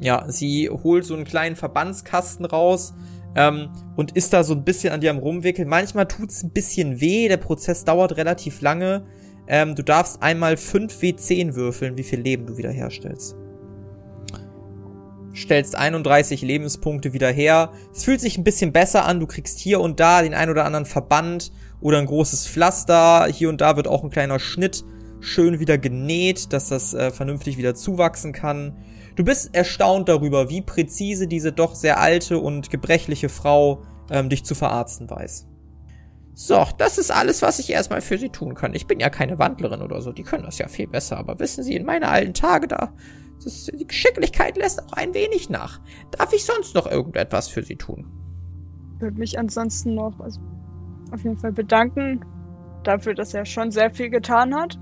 [0.00, 2.94] Ja, sie holt so einen kleinen Verbandskasten raus
[3.34, 5.68] ähm, und ist da so ein bisschen an dir am rumwickeln.
[5.68, 9.06] Manchmal tut's ein bisschen weh, der Prozess dauert relativ lange.
[9.48, 13.34] Ähm, du darfst einmal 5 W10 würfeln, wie viel Leben du wiederherstellst.
[15.34, 17.72] Stellst 31 Lebenspunkte wieder her.
[17.94, 19.20] Es fühlt sich ein bisschen besser an.
[19.20, 23.26] Du kriegst hier und da den ein oder anderen Verband oder ein großes Pflaster.
[23.26, 24.84] Hier und da wird auch ein kleiner Schnitt
[25.20, 28.76] schön wieder genäht, dass das äh, vernünftig wieder zuwachsen kann.
[29.16, 34.44] Du bist erstaunt darüber, wie präzise diese doch sehr alte und gebrechliche Frau ähm, dich
[34.44, 35.47] zu verarzten weiß.
[36.40, 38.72] So, das ist alles, was ich erstmal für Sie tun kann.
[38.72, 41.18] Ich bin ja keine Wandlerin oder so, die können das ja viel besser.
[41.18, 42.92] Aber wissen Sie, in meine alten Tage da,
[43.42, 45.80] das, die Geschicklichkeit lässt auch ein wenig nach.
[46.12, 48.06] Darf ich sonst noch irgendetwas für Sie tun?
[48.94, 50.40] Ich würde mich ansonsten noch also,
[51.10, 52.24] auf jeden Fall bedanken
[52.84, 54.78] dafür, dass er schon sehr viel getan hat.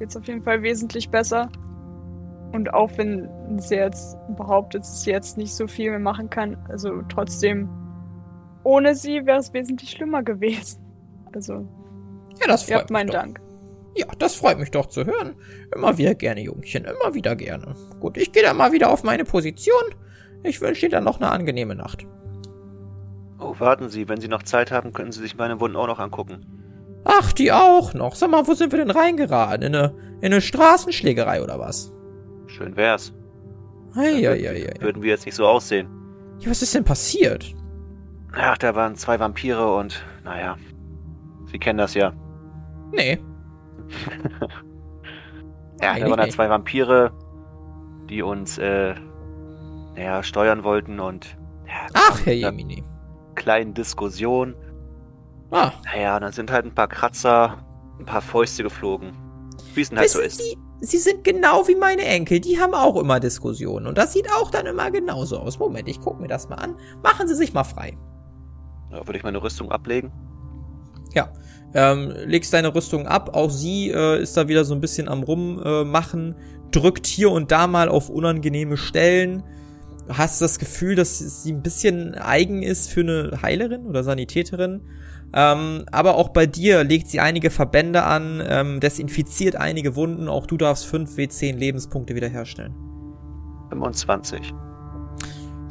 [0.00, 1.48] Jetzt auf jeden Fall wesentlich besser.
[2.50, 6.56] Und auch wenn sie jetzt behauptet, dass sie jetzt nicht so viel mehr machen kann,
[6.68, 7.68] also trotzdem,
[8.66, 10.82] ohne sie wäre es wesentlich schlimmer gewesen.
[11.34, 11.66] Also,
[12.40, 13.22] Ja, das ihr freut habt meinen mich doch.
[13.22, 13.40] Dank.
[13.96, 15.36] Ja, das freut mich doch zu hören.
[15.74, 17.74] Immer wieder gerne, Jungchen, immer wieder gerne.
[18.00, 19.94] Gut, ich gehe dann mal wieder auf meine Position.
[20.42, 22.06] Ich wünsche dir dann noch eine angenehme Nacht.
[23.38, 25.98] Oh, warten Sie, wenn Sie noch Zeit haben, können Sie sich meine Wunden auch noch
[25.98, 26.44] angucken.
[27.04, 28.14] Ach, die auch noch.
[28.16, 29.62] Sag mal, wo sind wir denn reingeraten?
[29.62, 31.92] In eine, in eine Straßenschlägerei oder was?
[32.46, 33.12] Schön wär's.
[33.94, 34.74] Eieiei.
[34.80, 35.88] Würden wir jetzt nicht so aussehen.
[36.40, 37.54] Ja, was ist denn passiert?
[38.34, 40.56] Ach, da waren zwei Vampire und, naja.
[41.46, 42.12] Sie kennen das ja.
[42.92, 43.18] Nee.
[45.80, 47.12] Ja, Nee, da waren da zwei Vampire,
[48.08, 48.94] die uns, äh,
[49.94, 51.36] naja, steuern wollten und,
[51.66, 52.82] ja, Ach, Herr Jemini.
[53.34, 54.54] kleinen Diskussion.
[55.50, 57.58] Ah, Naja, dann sind halt ein paar Kratzer,
[58.00, 59.12] ein paar Fäuste geflogen.
[59.74, 60.38] Wie es denn halt so ist.
[60.38, 62.40] Sie, Sie sind genau wie meine Enkel.
[62.40, 63.86] Die haben auch immer Diskussionen.
[63.86, 65.58] Und das sieht auch dann immer genauso aus.
[65.58, 66.74] Moment, ich gucke mir das mal an.
[67.02, 67.96] Machen Sie sich mal frei.
[68.90, 70.12] Da würde ich meine Rüstung ablegen.
[71.14, 71.32] Ja,
[71.74, 73.34] ähm, legst deine Rüstung ab.
[73.34, 77.50] Auch sie äh, ist da wieder so ein bisschen am rummachen, äh, drückt hier und
[77.52, 79.42] da mal auf unangenehme Stellen.
[80.08, 84.82] Hast das Gefühl, dass sie ein bisschen eigen ist für eine Heilerin oder Sanitäterin.
[85.34, 90.28] Ähm, aber auch bei dir legt sie einige Verbände an, ähm, desinfiziert einige Wunden.
[90.28, 92.74] Auch du darfst 5 W10 Lebenspunkte wiederherstellen.
[93.70, 94.54] 25.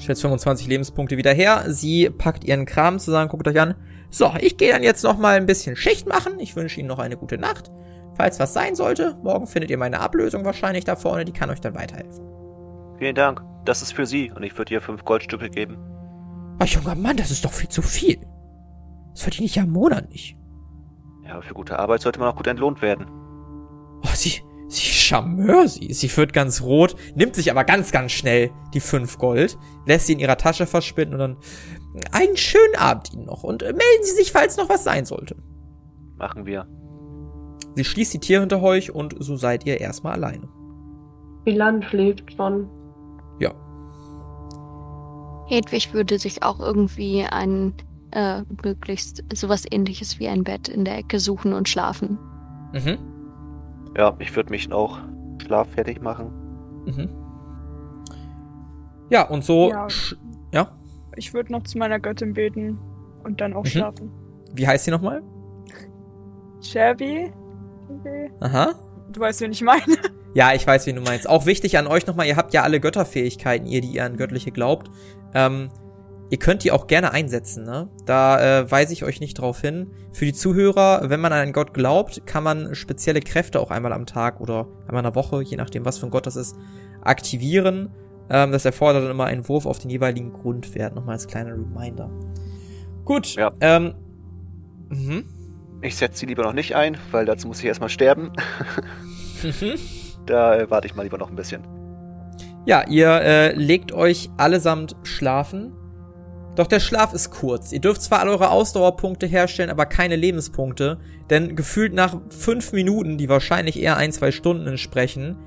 [0.05, 1.63] Stellt 25 Lebenspunkte wieder her.
[1.67, 3.73] Sie packt ihren Kram zusammen, guckt euch an.
[4.11, 6.39] So, ich gehe dann jetzt noch mal ein bisschen Schicht machen.
[6.39, 7.71] Ich wünsche Ihnen noch eine gute Nacht.
[8.13, 11.25] Falls was sein sollte, morgen findet ihr meine Ablösung wahrscheinlich da vorne.
[11.25, 12.23] Die kann euch dann weiterhelfen.
[12.99, 13.41] Vielen Dank.
[13.65, 15.79] Das ist für Sie und ich würde ihr fünf Goldstücke geben.
[16.59, 18.19] Ach, junger Mann, das ist doch viel zu viel.
[19.13, 20.37] Das verdiene ich ja im Monat nicht.
[21.25, 23.07] Ja, für gute Arbeit sollte man auch gut entlohnt werden.
[24.03, 25.93] Oh, sie, sie Charmeur, sie.
[25.93, 30.13] Sie wird ganz rot, nimmt sich aber ganz, ganz schnell die 5 Gold, lässt sie
[30.13, 31.37] in ihrer Tasche verschwinden und dann
[32.11, 35.35] einen schönen Abend Ihnen noch und äh, melden Sie sich, falls noch was sein sollte.
[36.17, 36.67] Machen wir.
[37.75, 40.47] Sie schließt die Tür hinter euch und so seid ihr erstmal alleine.
[41.45, 42.69] Milan schläft schon.
[43.39, 43.53] Ja.
[45.47, 47.73] Hedwig würde sich auch irgendwie ein
[48.11, 52.17] äh, möglichst sowas ähnliches wie ein Bett in der Ecke suchen und schlafen.
[52.73, 52.97] Mhm.
[53.97, 54.99] Ja, ich würde mich auch
[55.41, 56.31] schlaffertig machen.
[56.85, 57.09] Mhm.
[59.09, 59.69] Ja, und so.
[59.69, 59.87] Ja.
[60.51, 60.71] ja?
[61.15, 62.77] Ich würde noch zu meiner Göttin beten
[63.23, 63.69] und dann auch Mhm.
[63.69, 64.11] schlafen.
[64.53, 65.21] Wie heißt sie nochmal?
[66.61, 67.31] Shelby?
[67.99, 68.31] Okay.
[68.39, 68.73] Aha.
[69.11, 69.83] Du weißt, wen ich meine.
[70.33, 71.29] Ja, ich weiß, wen du meinst.
[71.29, 74.51] Auch wichtig an euch nochmal, ihr habt ja alle Götterfähigkeiten, ihr, die ihr an Göttliche
[74.51, 74.89] glaubt.
[75.33, 75.69] Ähm,
[76.29, 77.89] ihr könnt die auch gerne einsetzen, ne?
[78.05, 79.91] Da äh, weise ich euch nicht drauf hin.
[80.11, 83.93] Für die Zuhörer, wenn man an einen Gott glaubt, kann man spezielle Kräfte auch einmal
[83.93, 86.55] am Tag oder einmal in der Woche, je nachdem, was für ein Gott das ist,
[87.01, 87.91] aktivieren.
[88.29, 90.95] Ähm, das erfordert dann immer einen Wurf auf den jeweiligen Grundwert.
[90.95, 92.09] Nochmal als kleiner Reminder.
[93.03, 93.35] Gut.
[93.35, 93.51] Ja.
[93.61, 93.93] Ähm,
[94.89, 95.25] mhm.
[95.81, 98.31] Ich setze sie lieber noch nicht ein, weil dazu muss ich erstmal sterben.
[99.43, 99.75] Mhm.
[100.25, 101.61] Da äh, warte ich mal lieber noch ein bisschen.
[102.65, 105.73] Ja, ihr äh, legt euch allesamt schlafen.
[106.55, 107.71] Doch der Schlaf ist kurz.
[107.71, 110.97] Ihr dürft zwar alle eure Ausdauerpunkte herstellen, aber keine Lebenspunkte.
[111.29, 115.37] Denn gefühlt nach fünf Minuten, die wahrscheinlich eher ein, zwei Stunden entsprechen,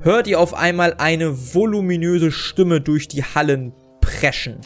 [0.00, 4.58] hört ihr auf einmal eine voluminöse Stimme durch die Hallen preschen.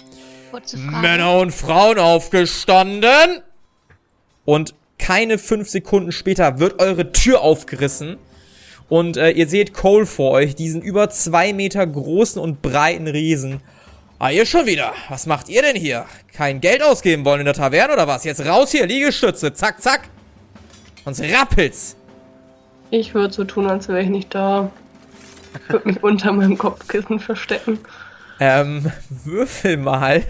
[0.76, 3.42] Männer und Frauen aufgestanden!
[4.44, 8.18] Und keine fünf Sekunden später wird eure Tür aufgerissen
[8.90, 13.62] und äh, ihr seht Cole vor euch, diesen über zwei Meter großen und breiten Riesen.
[14.22, 14.92] Ah, ihr schon wieder.
[15.08, 16.04] Was macht ihr denn hier?
[16.34, 18.22] Kein Geld ausgeben wollen in der Taverne oder was?
[18.24, 19.54] Jetzt raus hier, Liegestütze.
[19.54, 20.10] Zack, zack.
[21.06, 21.96] Sonst rappelt's.
[22.90, 24.70] Ich würde so tun, als wäre ich nicht da.
[25.54, 27.78] Ich würde mich unter meinem Kopfkissen verstecken.
[28.40, 30.22] Ähm, würfel mal.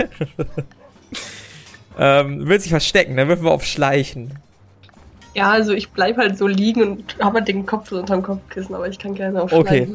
[1.99, 4.39] ähm, willst dich verstecken, dann würfeln wir auf Schleichen.
[5.35, 8.75] Ja, also ich bleib halt so liegen und habe halt den Kopf so unterm Kopfkissen,
[8.75, 9.89] aber ich kann gerne auf Okay.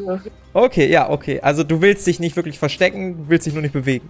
[0.53, 1.41] Okay, ja, okay.
[1.41, 4.07] Also du willst dich nicht wirklich verstecken, du willst dich nur nicht bewegen.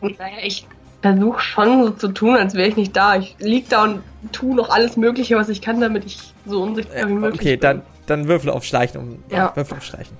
[0.00, 0.66] Naja, ich
[1.00, 3.16] versuche schon so zu tun, als wäre ich nicht da.
[3.16, 4.00] Ich lieg da und
[4.32, 7.52] tu noch alles Mögliche, was ich kann, damit ich so unsichtbar Äh, wie möglich okay,
[7.52, 7.60] bin.
[7.60, 9.22] dann, dann würfel auf Schleichen um.
[9.30, 9.54] Ja.
[9.54, 10.16] Würfel auf Schleichen.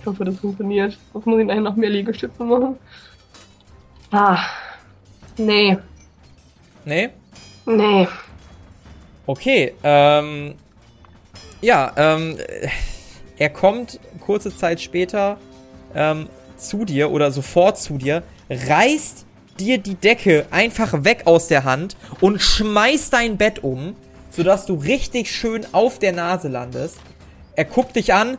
[0.00, 0.98] Ich hoffe, das funktioniert.
[1.14, 2.76] Was muss ich nachher noch mehr Liegestütze machen?
[4.10, 4.38] Ah.
[5.38, 5.78] Nee.
[6.84, 7.08] Nee?
[7.66, 8.08] Nee.
[9.26, 10.54] Okay, ähm.
[11.60, 12.36] Ja, ähm.
[12.38, 12.68] äh,
[13.38, 15.38] Er kommt kurze Zeit später
[15.94, 19.26] ähm, zu dir oder sofort zu dir, reißt
[19.58, 23.96] dir die Decke einfach weg aus der Hand und schmeißt dein Bett um,
[24.30, 26.98] sodass du richtig schön auf der Nase landest.
[27.56, 28.38] Er guckt dich an.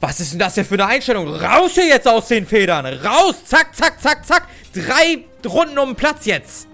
[0.00, 1.26] Was ist denn das hier für eine Einstellung?
[1.26, 2.84] Raus hier jetzt aus den Federn!
[2.84, 3.36] Raus!
[3.46, 4.46] Zack, zack, zack, zack!
[4.74, 6.68] Drei Runden um den Platz jetzt!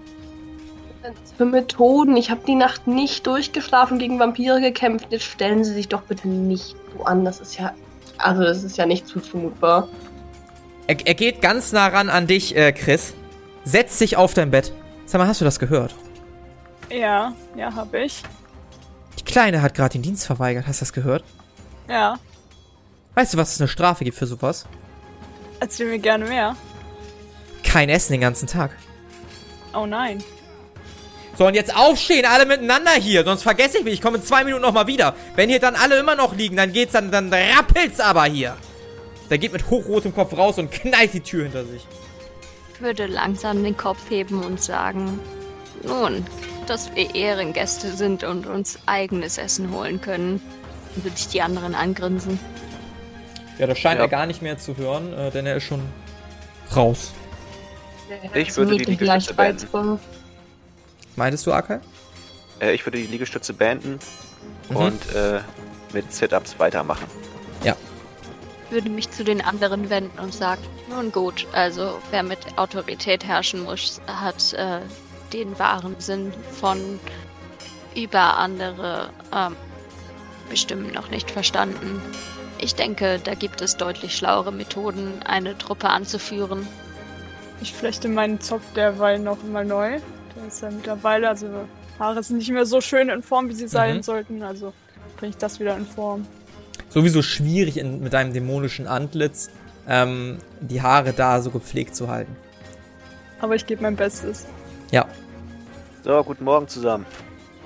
[1.03, 2.15] Was für Methoden?
[2.15, 5.07] Ich habe die Nacht nicht durchgeschlafen, gegen Vampire gekämpft.
[5.09, 7.25] Jetzt stellen Sie sich doch bitte nicht so an.
[7.25, 7.73] Das ist ja.
[8.17, 9.89] Also, das ist ja nicht zuzumutbar.
[10.87, 13.13] Er, er geht ganz nah ran an dich, äh, Chris.
[13.65, 14.71] Setzt sich auf dein Bett.
[15.05, 15.93] Sag mal, hast du das gehört?
[16.89, 18.23] Ja, ja, hab ich.
[19.19, 20.67] Die Kleine hat gerade den Dienst verweigert.
[20.67, 21.23] Hast du das gehört?
[21.89, 22.17] Ja.
[23.15, 24.65] Weißt du, was es eine Strafe gibt für sowas?
[25.59, 26.55] Erzähl mir gerne mehr.
[27.63, 28.71] Kein Essen den ganzen Tag.
[29.73, 30.23] Oh nein.
[31.35, 33.93] So, und jetzt aufstehen, alle miteinander hier, sonst vergesse ich mich.
[33.95, 35.15] Ich komme in zwei Minuten nochmal wieder.
[35.35, 38.55] Wenn hier dann alle immer noch liegen, dann geht's dann, dann rappelt's aber hier.
[39.31, 41.87] Der geht mit hochrotem Kopf raus und knallt die Tür hinter sich.
[42.75, 45.19] Ich würde langsam den Kopf heben und sagen,
[45.83, 46.23] nun,
[46.67, 50.39] dass wir Ehrengäste sind und uns eigenes Essen holen können.
[50.93, 52.39] Dann würde ich die anderen angrinsen.
[53.57, 54.05] Ja, das scheint Ja.
[54.05, 55.81] er gar nicht mehr zu hören, äh, denn er ist schon
[56.75, 57.11] raus.
[58.35, 59.99] Ich würde die Liegestütze beenden.
[61.15, 61.79] Meintest du, Akai?
[62.59, 63.99] Äh, ich würde die Liegestütze beenden
[64.69, 64.75] Mhm.
[64.75, 65.41] und äh,
[65.93, 67.05] mit Sit-Ups weitermachen.
[68.65, 73.23] Ich würde mich zu den anderen wenden und sagen, nun gut, also wer mit Autorität
[73.23, 74.79] herrschen muss, hat äh,
[75.31, 76.99] den wahren Sinn von
[77.95, 79.55] über andere ähm,
[80.49, 82.01] bestimmen noch nicht verstanden.
[82.57, 86.67] Ich denke, da gibt es deutlich schlauere Methoden, eine Truppe anzuführen.
[87.61, 89.99] Ich flechte meinen Zopf derweil noch mal neu.
[90.35, 91.47] Der ist ja mittlerweile, also
[91.99, 94.03] Haare sind nicht mehr so schön in Form, wie sie sein Mhm.
[94.03, 94.43] sollten.
[94.43, 94.73] Also
[95.17, 96.25] bringe ich das wieder in Form.
[96.89, 99.49] Sowieso schwierig in, mit deinem dämonischen Antlitz,
[99.87, 102.35] ähm, die Haare da so gepflegt zu halten.
[103.39, 104.45] Aber ich gebe mein Bestes.
[104.91, 105.05] Ja.
[106.03, 107.05] So, guten Morgen zusammen.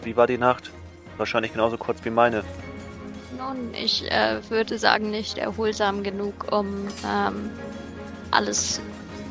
[0.03, 0.71] Wie war die Nacht?
[1.17, 2.43] Wahrscheinlich genauso kurz wie meine.
[3.37, 7.49] Nun, ich äh, würde sagen, nicht erholsam genug, um ähm,
[8.31, 8.81] alles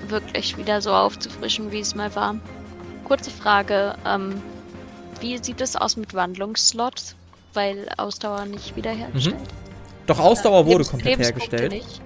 [0.09, 2.37] wirklich wieder so aufzufrischen, wie es mal war.
[3.07, 4.43] Kurze Frage, ähm,
[5.21, 7.15] wie sieht es aus mit Wandlungsslots?
[7.55, 9.37] Weil Ausdauer nicht wiederhergestellt.
[10.07, 11.73] Doch Ausdauer wurde Lebens- komplett hergestellt.
[11.73, 12.01] Nicht.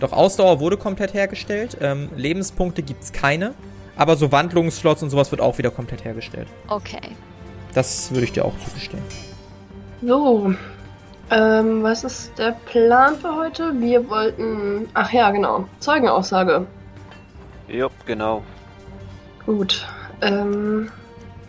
[0.00, 1.78] Doch Ausdauer wurde komplett hergestellt.
[1.80, 3.54] Ähm, Lebenspunkte gibt's keine.
[3.96, 6.48] Aber so Wandlungsslots und sowas wird auch wieder komplett hergestellt.
[6.68, 7.00] Okay.
[7.72, 9.02] Das würde ich dir auch zugestehen.
[10.02, 10.54] So.
[11.30, 13.72] Ähm, was ist der Plan für heute?
[13.80, 14.88] Wir wollten.
[14.94, 15.66] Ach ja, genau.
[15.80, 16.66] Zeugenaussage.
[17.68, 18.42] Jupp, genau.
[19.46, 19.86] Gut.
[20.22, 20.90] Ähm,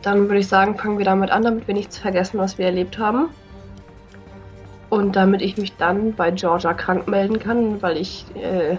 [0.01, 2.97] dann würde ich sagen, fangen wir damit an, damit wir nichts vergessen, was wir erlebt
[2.99, 3.29] haben.
[4.89, 8.77] Und damit ich mich dann bei Georgia krank melden kann, weil ich äh,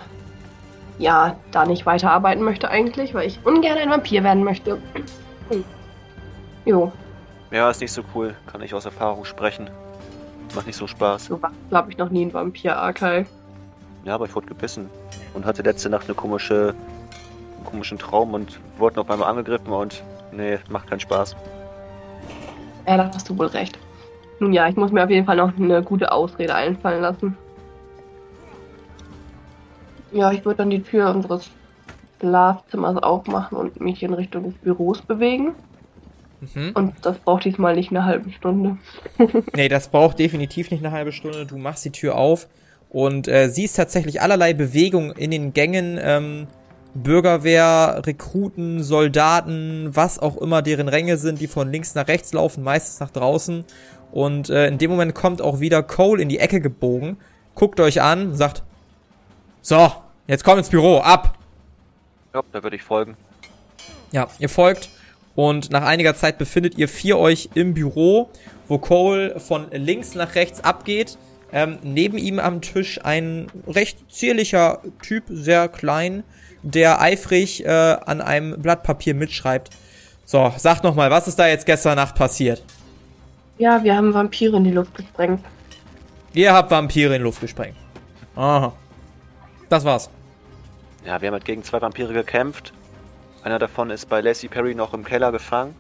[0.98, 4.78] ja da nicht weiterarbeiten möchte eigentlich, weil ich ungern ein Vampir werden möchte.
[5.50, 5.64] Hm.
[6.64, 6.92] Jo,
[7.50, 8.34] Ja, ist nicht so cool.
[8.46, 9.70] Kann ich aus Erfahrung sprechen.
[10.54, 11.26] Macht nicht so Spaß.
[11.26, 13.26] so war, glaube ich, noch nie ein Vampir, Arkai.
[14.04, 14.88] Ja, aber ich wurde gebissen.
[15.34, 16.74] Und hatte letzte Nacht eine komische,
[17.66, 20.02] komischen Traum und wurde noch einmal angegriffen und
[20.32, 21.36] nee, macht keinen Spaß.
[22.86, 23.78] Ja, da hast du wohl recht.
[24.38, 27.36] Nun ja, ich muss mir auf jeden Fall noch eine gute Ausrede einfallen lassen.
[30.12, 31.50] Ja, ich würde dann die Tür unseres
[32.20, 35.54] Schlafzimmers aufmachen und mich in Richtung des Büros bewegen.
[36.40, 36.72] Mhm.
[36.74, 38.76] Und das braucht diesmal nicht eine halbe Stunde.
[39.54, 41.46] Nee, das braucht definitiv nicht eine halbe Stunde.
[41.46, 42.46] Du machst die Tür auf
[42.90, 45.98] und äh, siehst tatsächlich allerlei Bewegung in den Gängen.
[46.00, 46.46] Ähm,
[47.02, 52.62] Bürgerwehr, Rekruten, Soldaten, was auch immer deren Ränge sind, die von links nach rechts laufen,
[52.62, 53.64] meistens nach draußen.
[54.12, 57.16] Und äh, in dem Moment kommt auch wieder Cole in die Ecke gebogen,
[57.54, 58.62] guckt euch an, sagt,
[59.62, 59.92] so,
[60.26, 61.36] jetzt komm ins Büro, ab!
[62.34, 63.16] Ja, da würde ich folgen.
[64.12, 64.90] Ja, ihr folgt
[65.36, 68.30] und nach einiger Zeit befindet ihr vier euch im Büro,
[68.68, 71.18] wo Cole von links nach rechts abgeht.
[71.52, 76.24] Ähm, neben ihm am Tisch ein recht zierlicher Typ, sehr klein,
[76.66, 79.70] der eifrig äh, an einem Blatt Papier mitschreibt.
[80.24, 82.64] So, sag noch mal, was ist da jetzt gestern Nacht passiert?
[83.58, 85.44] Ja, wir haben Vampire in die Luft gesprengt.
[86.34, 87.76] Ihr habt Vampire in die Luft gesprengt.
[88.34, 88.72] Aha.
[89.68, 90.10] Das war's.
[91.04, 92.72] Ja, wir haben halt gegen zwei Vampire gekämpft.
[93.44, 95.76] Einer davon ist bei Lacey Perry noch im Keller gefangen.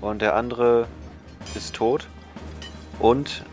[0.00, 0.86] Und der andere
[1.56, 2.06] ist tot.
[3.00, 3.44] Und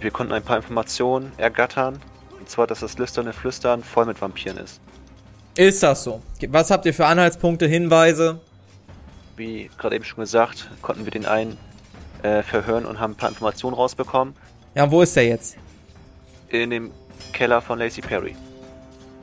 [0.00, 2.00] wir konnten ein paar Informationen ergattern.
[2.38, 4.80] Und zwar, dass das lüsterne Flüstern voll mit Vampiren ist.
[5.56, 6.22] Ist das so?
[6.48, 8.40] Was habt ihr für Anhaltspunkte, Hinweise?
[9.36, 11.58] Wie gerade eben schon gesagt, konnten wir den einen
[12.22, 14.34] äh, verhören und haben ein paar Informationen rausbekommen.
[14.74, 15.56] Ja, wo ist der jetzt?
[16.48, 16.90] In dem
[17.32, 18.36] Keller von Lacey Perry.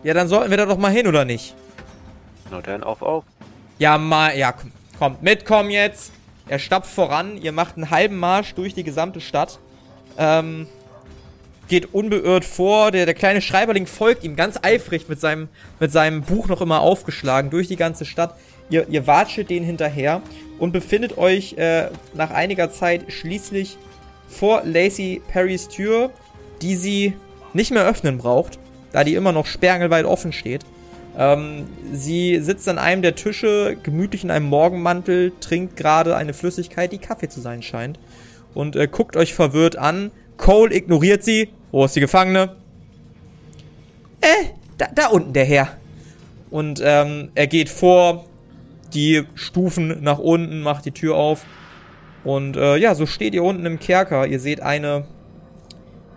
[0.03, 1.55] Ja, dann sollten wir da doch mal hin, oder nicht?
[2.51, 3.23] Na dann auf, auf.
[3.79, 6.11] Ja, mal, ja, komm, kommt, mitkommen jetzt.
[6.47, 9.59] Er stapft voran, ihr macht einen halben Marsch durch die gesamte Stadt.
[10.17, 10.67] Ähm,
[11.67, 12.91] geht unbeirrt vor.
[12.91, 15.49] Der, der kleine Schreiberling folgt ihm ganz eifrig mit seinem,
[15.79, 18.35] mit seinem Buch noch immer aufgeschlagen durch die ganze Stadt.
[18.69, 20.21] Ihr, ihr watschelt den hinterher
[20.59, 23.77] und befindet euch äh, nach einiger Zeit schließlich
[24.27, 26.11] vor Lacey Perrys Tür,
[26.61, 27.13] die sie
[27.53, 28.59] nicht mehr öffnen braucht,
[28.91, 30.65] da die immer noch sperrangelweit offen steht.
[31.17, 36.91] Ähm, sie sitzt an einem der Tische, gemütlich in einem Morgenmantel, trinkt gerade eine Flüssigkeit,
[36.91, 37.99] die Kaffee zu sein scheint.
[38.53, 40.11] Und äh, guckt euch verwirrt an.
[40.37, 41.49] Cole ignoriert sie.
[41.71, 42.55] Wo ist die Gefangene?
[44.21, 44.47] Äh,
[44.77, 45.69] da, da unten der Herr.
[46.49, 48.25] Und ähm, er geht vor,
[48.93, 51.45] die Stufen nach unten, macht die Tür auf.
[52.23, 54.27] Und äh, ja, so steht ihr unten im Kerker.
[54.27, 55.05] Ihr seht eine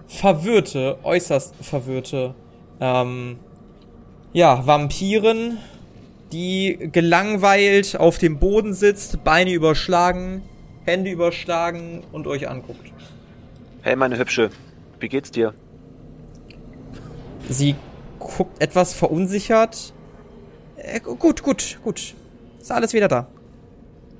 [0.06, 2.34] verwirrte, äußerst verwirrte,
[2.80, 3.38] ähm,
[4.32, 5.58] ja, Vampirin,
[6.32, 10.42] die gelangweilt auf dem Boden sitzt, Beine überschlagen,
[10.84, 12.92] Hände überschlagen und euch anguckt.
[13.82, 14.50] Hey, meine Hübsche,
[15.00, 15.54] wie geht's dir?
[17.48, 17.74] Sie
[18.18, 19.92] guckt etwas verunsichert.
[20.76, 22.14] Äh, gut, gut, gut.
[22.60, 23.26] Ist alles wieder da.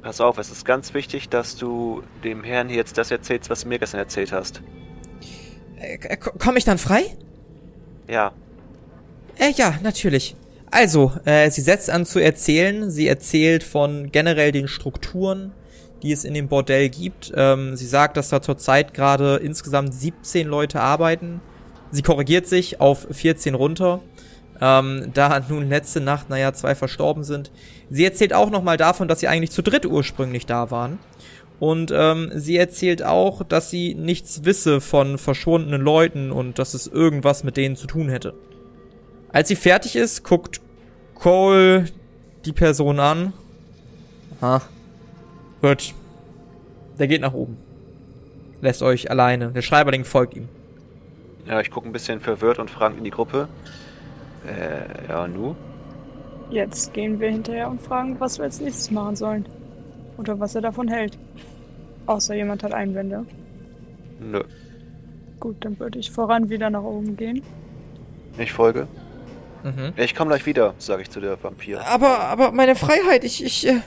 [0.03, 3.63] Pass auf, es ist ganz wichtig, dass du dem Herrn hier jetzt das erzählst, was
[3.63, 4.63] du mir gestern erzählt hast.
[5.79, 7.05] Äh, Komme ich dann frei?
[8.09, 8.33] Ja,
[9.39, 10.37] Äh, ja, natürlich.
[10.71, 12.91] Also, äh, sie setzt an zu erzählen.
[12.91, 15.53] Sie erzählt von generell den Strukturen,
[16.03, 17.33] die es in dem Bordell gibt.
[17.35, 21.41] Ähm, sie sagt, dass da zurzeit gerade insgesamt 17 Leute arbeiten.
[21.91, 24.01] Sie korrigiert sich auf 14 runter.
[24.61, 27.51] Ähm, da nun letzte Nacht, naja, zwei verstorben sind.
[27.91, 30.99] Sie erzählt auch nochmal davon, dass sie eigentlich zu dritt ursprünglich da waren.
[31.59, 36.87] Und ähm, sie erzählt auch, dass sie nichts wisse von verschwundenen Leuten und dass es
[36.87, 38.33] irgendwas mit denen zu tun hätte.
[39.31, 40.61] Als sie fertig ist, guckt
[41.15, 41.85] Cole
[42.47, 43.35] die Person an.
[44.41, 44.63] Aha.
[45.63, 45.95] Gut.
[46.99, 47.57] Der geht nach oben.
[48.61, 49.49] Lässt euch alleine.
[49.53, 50.49] Der Schreiberling folgt ihm.
[51.47, 53.49] ja, ich gucke ein bisschen verwirrt und fragend in die Gruppe.
[54.47, 55.55] Äh, ja, nu?
[56.51, 59.47] Jetzt gehen wir hinterher und fragen, was wir als nächstes machen sollen.
[60.19, 61.17] Oder was er davon hält.
[62.07, 63.25] Außer jemand hat Einwände.
[64.21, 64.43] Nö.
[65.39, 67.43] Gut, dann würde ich voran wieder nach oben gehen.
[68.37, 68.87] Ich folge.
[69.63, 69.93] Mhm.
[69.97, 71.87] Ich komme gleich wieder, sage ich zu der Vampir.
[71.87, 73.81] Aber, aber meine Freiheit, ich, ich, äh,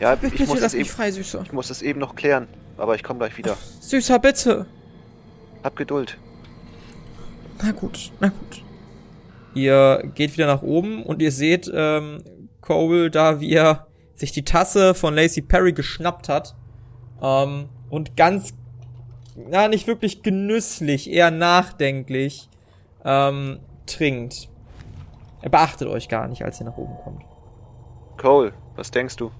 [0.00, 1.42] Ja, bitte ich muss, es lass eben, mich frei, Süßer.
[1.44, 2.48] ich muss es eben noch klären,
[2.78, 3.56] aber ich komme gleich wieder.
[3.80, 4.66] Süßer, bitte.
[5.62, 6.16] Hab Geduld.
[7.62, 8.62] Na gut, na gut.
[9.54, 12.24] Ihr geht wieder nach oben und ihr seht ähm,
[12.62, 16.54] Cole da, wie er sich die Tasse von Lacey Perry geschnappt hat
[17.20, 18.54] ähm, und ganz,
[19.36, 22.48] na nicht wirklich genüsslich, eher nachdenklich
[23.04, 24.48] ähm, trinkt.
[25.42, 27.22] Er beachtet euch gar nicht, als ihr nach oben kommt.
[28.16, 29.30] Cole, was denkst du?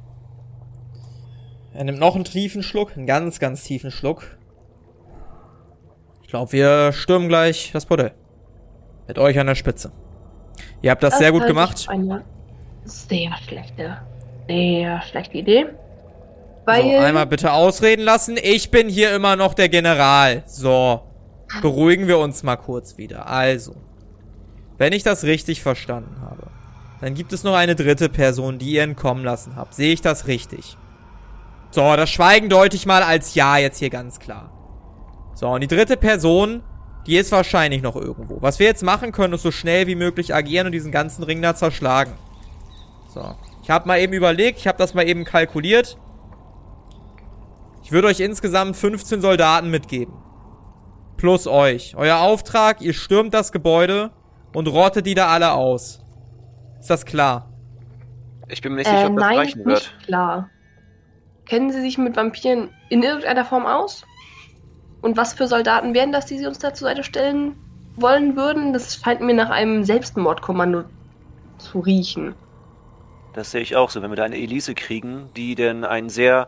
[1.73, 4.39] Er nimmt noch einen tiefen Schluck, einen ganz, ganz tiefen Schluck.
[6.23, 8.13] Ich glaube, wir stürmen gleich das Bordell.
[9.07, 9.93] Mit euch an der Spitze.
[10.83, 11.87] Ihr habt das, sehr gut ich gemacht.
[11.89, 12.25] Eine
[12.85, 13.99] sehr schlechte,
[14.49, 15.67] sehr schlechte Idee.
[15.67, 18.37] So, Weil einmal bitte ausreden lassen.
[18.41, 20.43] Ich bin hier immer noch der General.
[20.47, 21.01] So,
[21.63, 23.29] beruhigen wir uns mal kurz wieder.
[23.29, 23.75] Also,
[24.79, 26.47] wenn ich das richtig verstanden habe,
[27.01, 29.75] dann gibt es noch eine dritte Person, die ihr entkommen lassen habt.
[29.75, 30.77] Sehe ich das richtig?
[31.71, 34.51] So, das Schweigen deute ich mal als Ja jetzt hier ganz klar.
[35.35, 36.63] So, und die dritte Person
[37.07, 38.43] Die ist wahrscheinlich noch irgendwo.
[38.43, 41.41] Was wir jetzt machen können, ist so schnell wie möglich agieren und diesen ganzen Ring
[41.41, 42.13] da zerschlagen.
[43.09, 43.35] So.
[43.63, 45.97] Ich habe mal eben überlegt, ich habe das mal eben kalkuliert.
[47.83, 50.13] Ich würde euch insgesamt 15 Soldaten mitgeben.
[51.17, 51.95] Plus euch.
[51.97, 54.11] Euer Auftrag, ihr stürmt das Gebäude
[54.53, 56.03] und rottet die da alle aus.
[56.81, 57.49] Ist das klar?
[58.49, 59.79] Ich bin mir nicht sicher, Äh, ob das nein, reichen wird.
[59.79, 60.51] nicht klar.
[61.51, 64.05] Kennen Sie sich mit Vampiren in irgendeiner Form aus?
[65.03, 67.57] Und was für Soldaten wären das, die Sie uns da zur Seite stellen
[67.97, 68.73] wollen würden?
[68.73, 70.85] Das scheint mir nach einem Selbstmordkommando
[71.59, 72.37] zu riechen.
[73.33, 74.01] Das sehe ich auch so.
[74.01, 76.47] Wenn wir da eine Elise kriegen, die denn einen sehr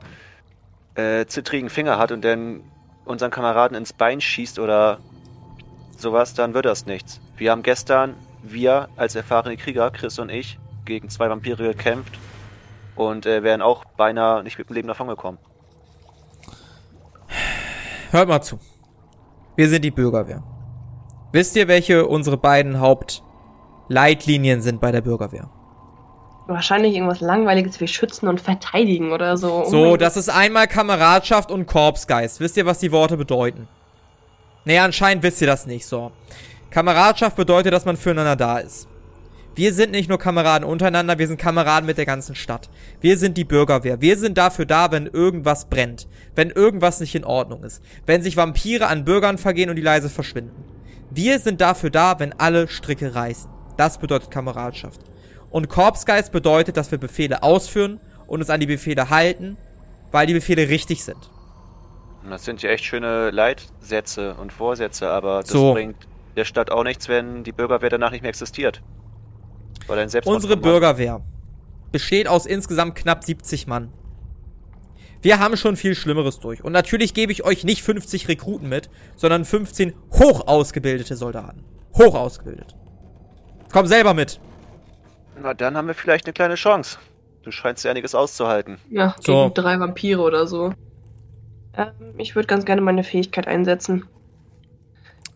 [0.94, 2.60] äh, zittrigen Finger hat und dann
[3.04, 5.00] unseren Kameraden ins Bein schießt oder
[5.98, 7.20] sowas, dann wird das nichts.
[7.36, 12.16] Wir haben gestern, wir als erfahrene Krieger, Chris und ich, gegen zwei Vampire gekämpft
[12.96, 15.38] und äh, wären auch beinahe nicht mit dem Leben davongekommen.
[18.10, 18.58] Hört mal zu.
[19.56, 20.42] Wir sind die Bürgerwehr.
[21.32, 25.48] Wisst ihr, welche unsere beiden Hauptleitlinien sind bei der Bürgerwehr?
[26.46, 29.64] Wahrscheinlich irgendwas Langweiliges wie Schützen und Verteidigen oder so.
[29.64, 32.40] So, das ist einmal Kameradschaft und Korpsgeist.
[32.40, 33.68] Wisst ihr, was die Worte bedeuten?
[34.64, 36.12] Nee, anscheinend wisst ihr das nicht so.
[36.70, 38.88] Kameradschaft bedeutet, dass man füreinander da ist.
[39.54, 42.70] Wir sind nicht nur Kameraden untereinander, wir sind Kameraden mit der ganzen Stadt.
[43.00, 44.00] Wir sind die Bürgerwehr.
[44.00, 46.08] Wir sind dafür da, wenn irgendwas brennt.
[46.34, 47.82] Wenn irgendwas nicht in Ordnung ist.
[48.06, 50.64] Wenn sich Vampire an Bürgern vergehen und die leise verschwinden.
[51.10, 53.50] Wir sind dafür da, wenn alle Stricke reißen.
[53.76, 55.00] Das bedeutet Kameradschaft.
[55.50, 59.58] Und Korpsgeist bedeutet, dass wir Befehle ausführen und uns an die Befehle halten,
[60.10, 61.30] weil die Befehle richtig sind.
[62.28, 65.74] Das sind ja echt schöne Leitsätze und Vorsätze, aber das So.
[65.74, 65.96] bringt
[66.36, 68.80] der Stadt auch nichts, wenn die Bürgerwehr danach nicht mehr existiert.
[69.92, 71.20] Weil ein Selbstmord Unsere Bürgerwehr
[71.90, 73.92] besteht aus insgesamt knapp 70 Mann.
[75.20, 76.64] Wir haben schon viel Schlimmeres durch.
[76.64, 81.62] Und natürlich gebe ich euch nicht 50 Rekruten mit, sondern 15 hoch ausgebildete Soldaten.
[81.98, 82.74] Hoch ausgebildet.
[83.70, 84.40] Komm selber mit.
[85.42, 86.96] Na, dann haben wir vielleicht eine kleine Chance.
[87.42, 88.78] Du scheinst ja einiges auszuhalten.
[88.88, 89.42] Ja, So.
[89.42, 90.72] gegen drei Vampire oder so.
[91.76, 94.06] Ähm, ich würde ganz gerne meine Fähigkeit einsetzen.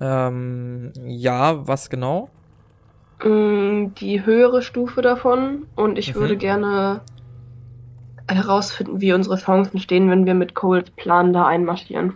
[0.00, 2.30] Ähm, ja, was genau?
[3.24, 5.66] Mm, Die höhere Stufe davon.
[5.74, 6.20] Und ich Mhm.
[6.20, 7.00] würde gerne
[8.28, 12.14] herausfinden, wie unsere Chancen stehen, wenn wir mit Coles Plan da einmarschieren.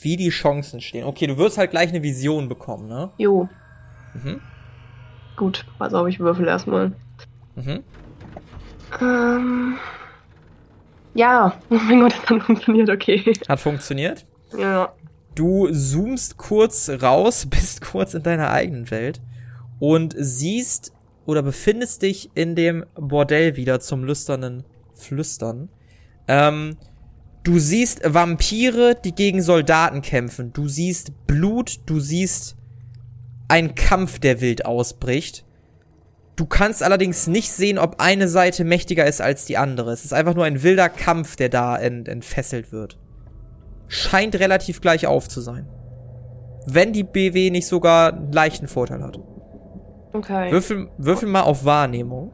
[0.00, 1.04] Wie die Chancen stehen.
[1.04, 3.10] Okay, du wirst halt gleich eine Vision bekommen, ne?
[3.18, 3.48] Jo,
[4.14, 4.40] Mhm.
[5.36, 5.64] gut.
[5.78, 6.92] Pass auf, ich würfel erstmal.
[7.56, 7.82] Mhm.
[9.00, 9.74] Ähm.
[11.14, 13.32] Ja, oh mein Gott, das hat funktioniert, okay.
[13.48, 14.24] Hat funktioniert.
[14.56, 14.92] Ja.
[15.34, 19.20] Du zoomst kurz raus, bist kurz in deiner eigenen Welt
[19.78, 20.92] und siehst
[21.26, 24.64] oder befindest dich in dem Bordell wieder zum lüsternen
[24.94, 25.68] Flüstern.
[26.28, 26.76] Ähm,
[27.42, 30.52] du siehst Vampire, die gegen Soldaten kämpfen.
[30.52, 32.56] Du siehst Blut, du siehst
[33.48, 35.44] einen Kampf, der wild ausbricht.
[36.36, 39.92] Du kannst allerdings nicht sehen, ob eine Seite mächtiger ist als die andere.
[39.92, 42.98] Es ist einfach nur ein wilder Kampf, der da ent entfesselt wird
[43.88, 45.68] scheint relativ gleich auf zu sein.
[46.66, 49.18] Wenn die BW nicht sogar einen leichten Vorteil hat.
[50.14, 50.52] Okay.
[50.52, 52.30] Würfel, würfel mal auf Wahrnehmung.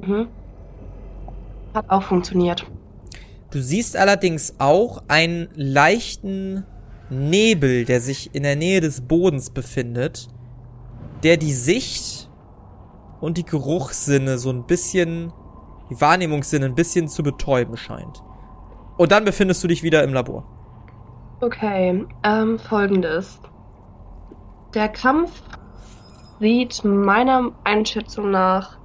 [0.00, 0.28] Mhm.
[1.74, 2.66] Hat auch funktioniert.
[3.50, 6.64] Du siehst allerdings auch einen leichten
[7.10, 10.28] Nebel, der sich in der Nähe des Bodens befindet,
[11.22, 12.30] der die Sicht
[13.20, 15.32] und die Geruchssinne so ein bisschen,
[15.90, 18.22] die Wahrnehmungssinne ein bisschen zu betäuben scheint.
[18.96, 20.44] Und dann befindest du dich wieder im Labor.
[21.40, 23.38] Okay, ähm, folgendes.
[24.74, 25.42] Der Kampf
[26.40, 28.78] sieht meiner Einschätzung nach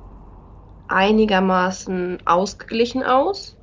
[0.87, 3.55] einigermaßen ausgeglichen aus.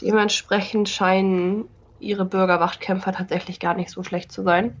[0.00, 1.68] Dementsprechend scheinen
[2.00, 4.76] ihre Bürgerwachtkämpfer tatsächlich gar nicht so schlecht zu sein.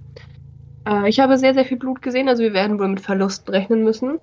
[0.86, 3.84] Äh, ich habe sehr, sehr viel Blut gesehen, also wir werden wohl mit Verlusten rechnen
[3.84, 4.18] müssen.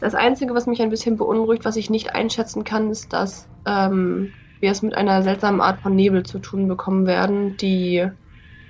[0.00, 4.32] Das Einzige, was mich ein bisschen beunruhigt, was ich nicht einschätzen kann, ist, dass ähm,
[4.60, 8.08] wir es mit einer seltsamen Art von Nebel zu tun bekommen werden, die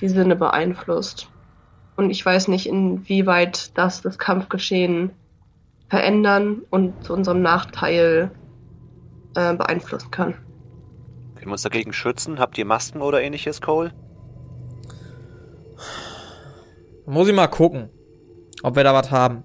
[0.00, 1.30] die Sinne beeinflusst.
[1.98, 5.10] Und ich weiß nicht, inwieweit das das Kampfgeschehen
[5.88, 8.30] verändern und zu unserem Nachteil
[9.34, 10.34] äh, beeinflussen kann.
[11.34, 12.38] Können wir uns dagegen schützen?
[12.38, 13.92] Habt ihr Masken oder ähnliches, Cole?
[17.04, 17.90] Muss ich mal gucken,
[18.62, 19.42] ob wir da was haben.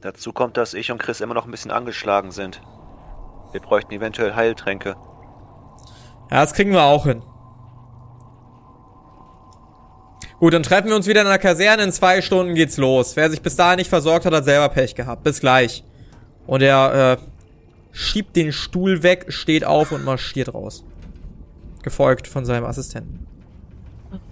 [0.00, 2.62] Dazu kommt, dass ich und Chris immer noch ein bisschen angeschlagen sind.
[3.52, 4.96] Wir bräuchten eventuell Heiltränke.
[6.30, 7.22] Ja, das kriegen wir auch hin.
[10.40, 11.82] Gut, dann treffen wir uns wieder in der Kaserne.
[11.82, 13.14] In zwei Stunden geht's los.
[13.14, 15.22] Wer sich bis dahin nicht versorgt hat, hat selber Pech gehabt.
[15.22, 15.84] Bis gleich.
[16.46, 17.16] Und er äh,
[17.92, 20.82] schiebt den Stuhl weg, steht auf und marschiert raus.
[21.82, 23.26] Gefolgt von seinem Assistenten.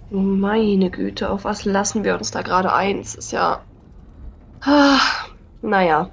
[0.09, 2.99] Meine Güte, auf was lassen wir uns da gerade ein?
[2.99, 3.61] Es ist ja.
[4.61, 4.97] Ah,
[5.61, 6.09] naja.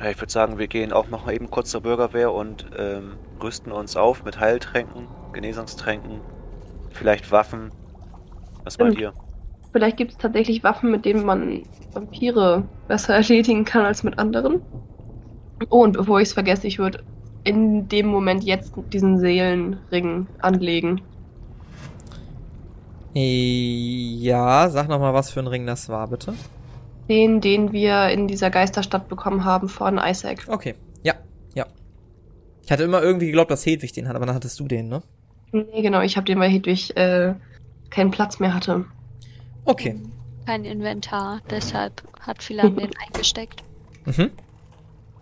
[0.00, 3.12] Ja, ich würde sagen, wir gehen auch noch mal eben kurz zur Bürgerwehr und ähm,
[3.40, 6.20] rüsten uns auf mit Heiltränken, Genesungstränken,
[6.90, 7.70] vielleicht Waffen.
[8.68, 9.14] Was meint Stimmt.
[9.16, 9.22] ihr?
[9.72, 11.62] Vielleicht gibt es tatsächlich Waffen, mit denen man
[11.94, 14.60] Vampire besser erledigen kann als mit anderen.
[15.70, 17.02] Oh, und bevor ich es vergesse, ich würde
[17.44, 21.00] in dem Moment jetzt diesen Seelenring anlegen.
[23.14, 26.34] Ja, sag noch mal, was für ein Ring das war, bitte.
[27.08, 30.44] Den, den wir in dieser Geisterstadt bekommen haben von Isaac.
[30.46, 31.14] Okay, ja,
[31.54, 31.64] ja.
[32.66, 35.02] Ich hatte immer irgendwie geglaubt, dass Hedwig den hat, aber dann hattest du den, ne?
[35.52, 37.34] Nee, genau, ich habe den, weil Hedwig äh,
[37.90, 38.84] keinen Platz mehr hatte.
[39.64, 40.00] Okay.
[40.46, 43.62] Kein Inventar, deshalb hat Philan den eingesteckt.
[44.06, 44.30] Mhm.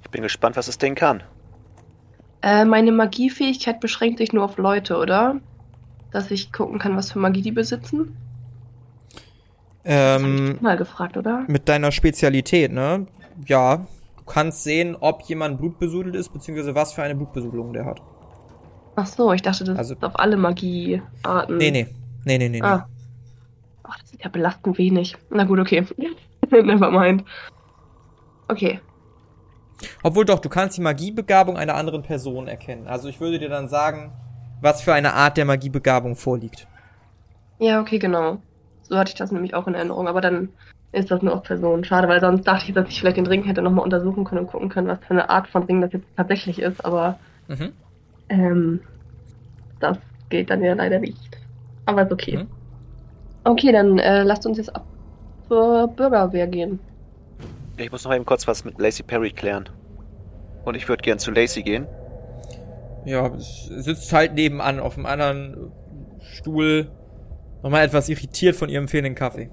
[0.03, 1.23] Ich bin gespannt, was das Ding kann.
[2.43, 5.41] Äh, meine Magiefähigkeit beschränkt sich nur auf Leute, oder?
[6.12, 8.17] Dass ich gucken kann, was für Magie die besitzen?
[9.85, 11.45] Ähm, ich mal gefragt, oder?
[11.47, 13.07] mit deiner Spezialität, ne?
[13.47, 13.87] Ja.
[14.17, 18.03] Du kannst sehen, ob jemand blutbesudelt ist, beziehungsweise was für eine Blutbesudelung der hat.
[18.97, 21.59] Ach so, ich dachte, das Also- ist auf alle Magiearten.
[21.59, 21.87] Nee, nee.
[22.27, 22.61] Nee, nee, nee.
[22.61, 22.87] Ah.
[23.85, 25.16] Ach, das ist ja belastend wenig.
[25.31, 25.87] Na gut, okay.
[26.51, 27.24] Never mind.
[28.49, 28.81] Okay.
[30.03, 32.89] Obwohl doch, du kannst die Magiebegabung einer anderen Person erkennen.
[32.89, 34.12] Also ich würde dir dann sagen,
[34.61, 36.66] was für eine Art der Magiebegabung vorliegt.
[37.61, 38.39] Ja, okay, genau.
[38.83, 40.49] So hatte ich das nämlich auch in Erinnerung, aber dann
[40.93, 41.85] ist das nur auf Personen.
[41.85, 44.51] Schade, weil sonst dachte ich, dass ich vielleicht den Ring hätte nochmal untersuchen können und
[44.51, 47.18] gucken können, was für eine Art von Ring das jetzt tatsächlich ist, aber
[47.49, 47.72] Mhm.
[48.31, 48.81] ähm,
[49.79, 49.99] das
[50.31, 51.39] geht dann ja leider nicht.
[51.87, 52.39] Aber ist okay.
[52.39, 52.49] Mhm.
[53.45, 54.84] Okay, dann äh, lasst uns jetzt ab
[55.49, 56.80] zur Bürgerwehr gehen.
[57.76, 59.68] Ich muss noch eben kurz was mit Lacey Perry klären.
[60.64, 61.87] Und ich würde gern zu Lacey gehen.
[63.05, 65.72] Ja, es sitzt halt nebenan auf einem anderen
[66.20, 66.91] Stuhl.
[67.62, 69.51] Nochmal etwas irritiert von ihrem fehlenden Kaffee.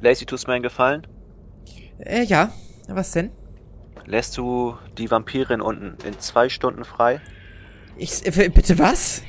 [0.00, 1.06] Lacey, tust mir einen Gefallen?
[1.98, 2.52] Äh, ja.
[2.88, 3.30] Was denn?
[4.06, 7.20] Lässt du die Vampirin unten in zwei Stunden frei?
[7.96, 9.22] Ich, äh, bitte was?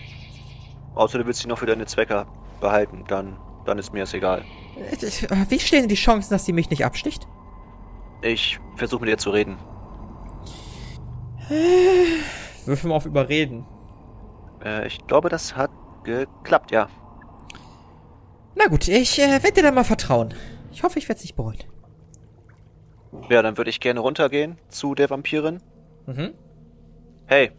[0.95, 2.25] Außer du willst sie noch für deine Zwecke
[2.61, 4.43] behalten, dann, dann ist mir es egal.
[4.77, 7.27] Äh, äh, Wie stehen die Chancen, dass sie mich nicht absticht?
[8.21, 9.57] Ich versuche mit ihr zu reden.
[12.65, 13.65] Würfel mal auf Überreden.
[14.63, 15.71] Äh, ich glaube, das hat
[16.03, 16.87] geklappt, ja.
[18.55, 20.33] Na gut, ich äh, werde dir da mal vertrauen.
[20.71, 21.57] Ich hoffe, ich werde es nicht bereuen.
[23.29, 25.61] Ja, dann würde ich gerne runtergehen zu der Vampirin.
[26.05, 26.33] Mhm.
[27.25, 27.51] Hey,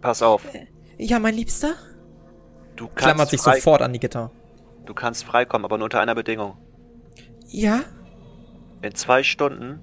[0.00, 0.42] pass auf.
[0.98, 1.74] Ja, mein Liebster?
[2.78, 4.30] Du kannst, Klammert sich sofort an die Gitter.
[4.86, 6.56] du kannst freikommen, aber nur unter einer Bedingung.
[7.48, 7.80] Ja?
[8.82, 9.80] In zwei Stunden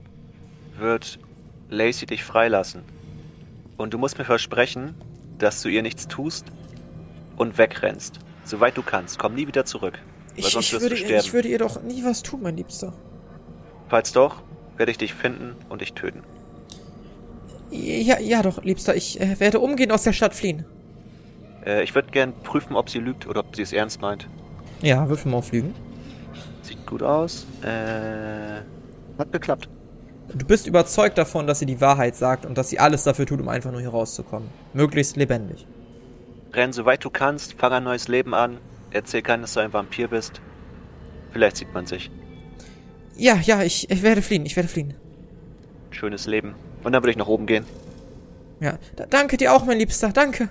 [0.79, 1.19] wird
[1.69, 2.83] Lacey dich freilassen.
[3.77, 4.95] Und du musst mir versprechen,
[5.37, 6.45] dass du ihr nichts tust
[7.35, 8.19] und wegrennst.
[8.45, 9.19] Soweit du kannst.
[9.19, 9.99] Komm nie wieder zurück.
[10.29, 11.25] Weil Ich, sonst ich, wirst würde, du sterben.
[11.25, 12.93] ich würde ihr doch nie was tun, mein Liebster.
[13.89, 14.41] Falls doch,
[14.77, 16.21] werde ich dich finden und dich töten.
[17.71, 20.65] Ja, ja doch, Liebster, ich äh, werde umgehend aus der Stadt fliehen.
[21.65, 24.29] Äh, ich würde gern prüfen, ob sie lügt oder ob sie es ernst meint.
[24.81, 25.73] Ja, würfel mal auf Lügen.
[26.61, 27.45] Sieht gut aus.
[27.63, 28.61] Äh,
[29.17, 29.69] hat geklappt.
[30.33, 33.39] Du bist überzeugt davon, dass sie die Wahrheit sagt und dass sie alles dafür tut,
[33.39, 34.49] um einfach nur hier rauszukommen.
[34.73, 35.67] Möglichst lebendig.
[36.53, 38.57] Renn so weit du kannst, fang ein neues Leben an.
[38.91, 40.41] Erzähl keinen, dass du ein Vampir bist.
[41.31, 42.09] Vielleicht sieht man sich.
[43.17, 44.93] Ja, ja, ich, ich werde fliehen, ich werde fliehen.
[45.91, 46.55] Schönes Leben.
[46.83, 47.65] Und dann würde ich nach oben gehen.
[48.59, 50.49] Ja, da, danke dir auch, mein Liebster, danke.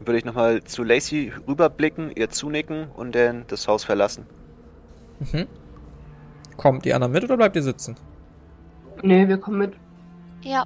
[0.00, 4.26] Würde ich nochmal zu Lacey rüberblicken, ihr zunicken und dann das Haus verlassen.
[5.20, 5.46] Mhm.
[6.56, 7.96] Kommt die anderen mit oder bleibt ihr sitzen?
[9.02, 9.74] Nee, wir kommen mit.
[10.42, 10.64] Ja,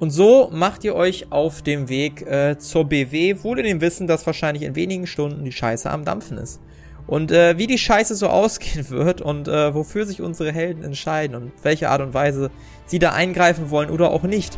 [0.00, 4.06] Und so macht ihr euch auf dem Weg äh, zur BW, wohl in dem Wissen,
[4.06, 6.58] dass wahrscheinlich in wenigen Stunden die Scheiße am Dampfen ist.
[7.06, 11.36] Und äh, wie die Scheiße so ausgehen wird und äh, wofür sich unsere Helden entscheiden
[11.36, 12.50] und welche Art und Weise
[12.86, 14.56] sie da eingreifen wollen oder auch nicht,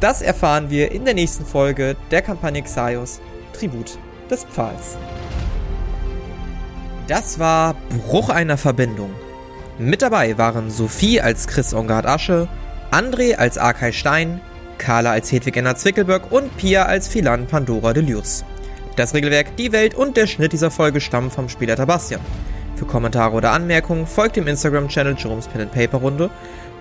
[0.00, 3.20] das erfahren wir in der nächsten Folge der Kampagne Xaios
[3.52, 3.98] Tribut
[4.30, 4.96] des Pfahls.
[7.06, 9.10] Das war Bruch einer Verbindung.
[9.78, 12.48] Mit dabei waren Sophie als Chris Ongard Asche,
[12.90, 14.40] André als Arkay Stein,
[14.78, 18.44] Carla als Hedwig Enna Zwickelberg und Pia als Philan Pandora Delius.
[18.96, 22.20] Das Regelwerk, die Welt und der Schnitt dieser Folge stammen vom Spieler Tabastian.
[22.76, 26.30] Für Kommentare oder Anmerkungen folgt dem Instagram-Channel Jerome's Pen and Paper Runde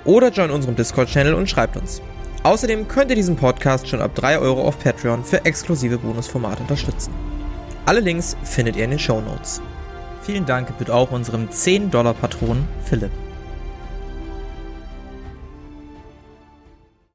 [0.06, 2.02] oder join unserem Discord-Channel und schreibt uns.
[2.44, 7.14] Außerdem könnt ihr diesen Podcast schon ab 3 Euro auf Patreon für exklusive Bonusformate unterstützen.
[7.86, 9.62] Alle Links findet ihr in den Show Notes.
[10.22, 13.12] Vielen Dank gebührt auch unserem 10-Dollar-Patron Philipp.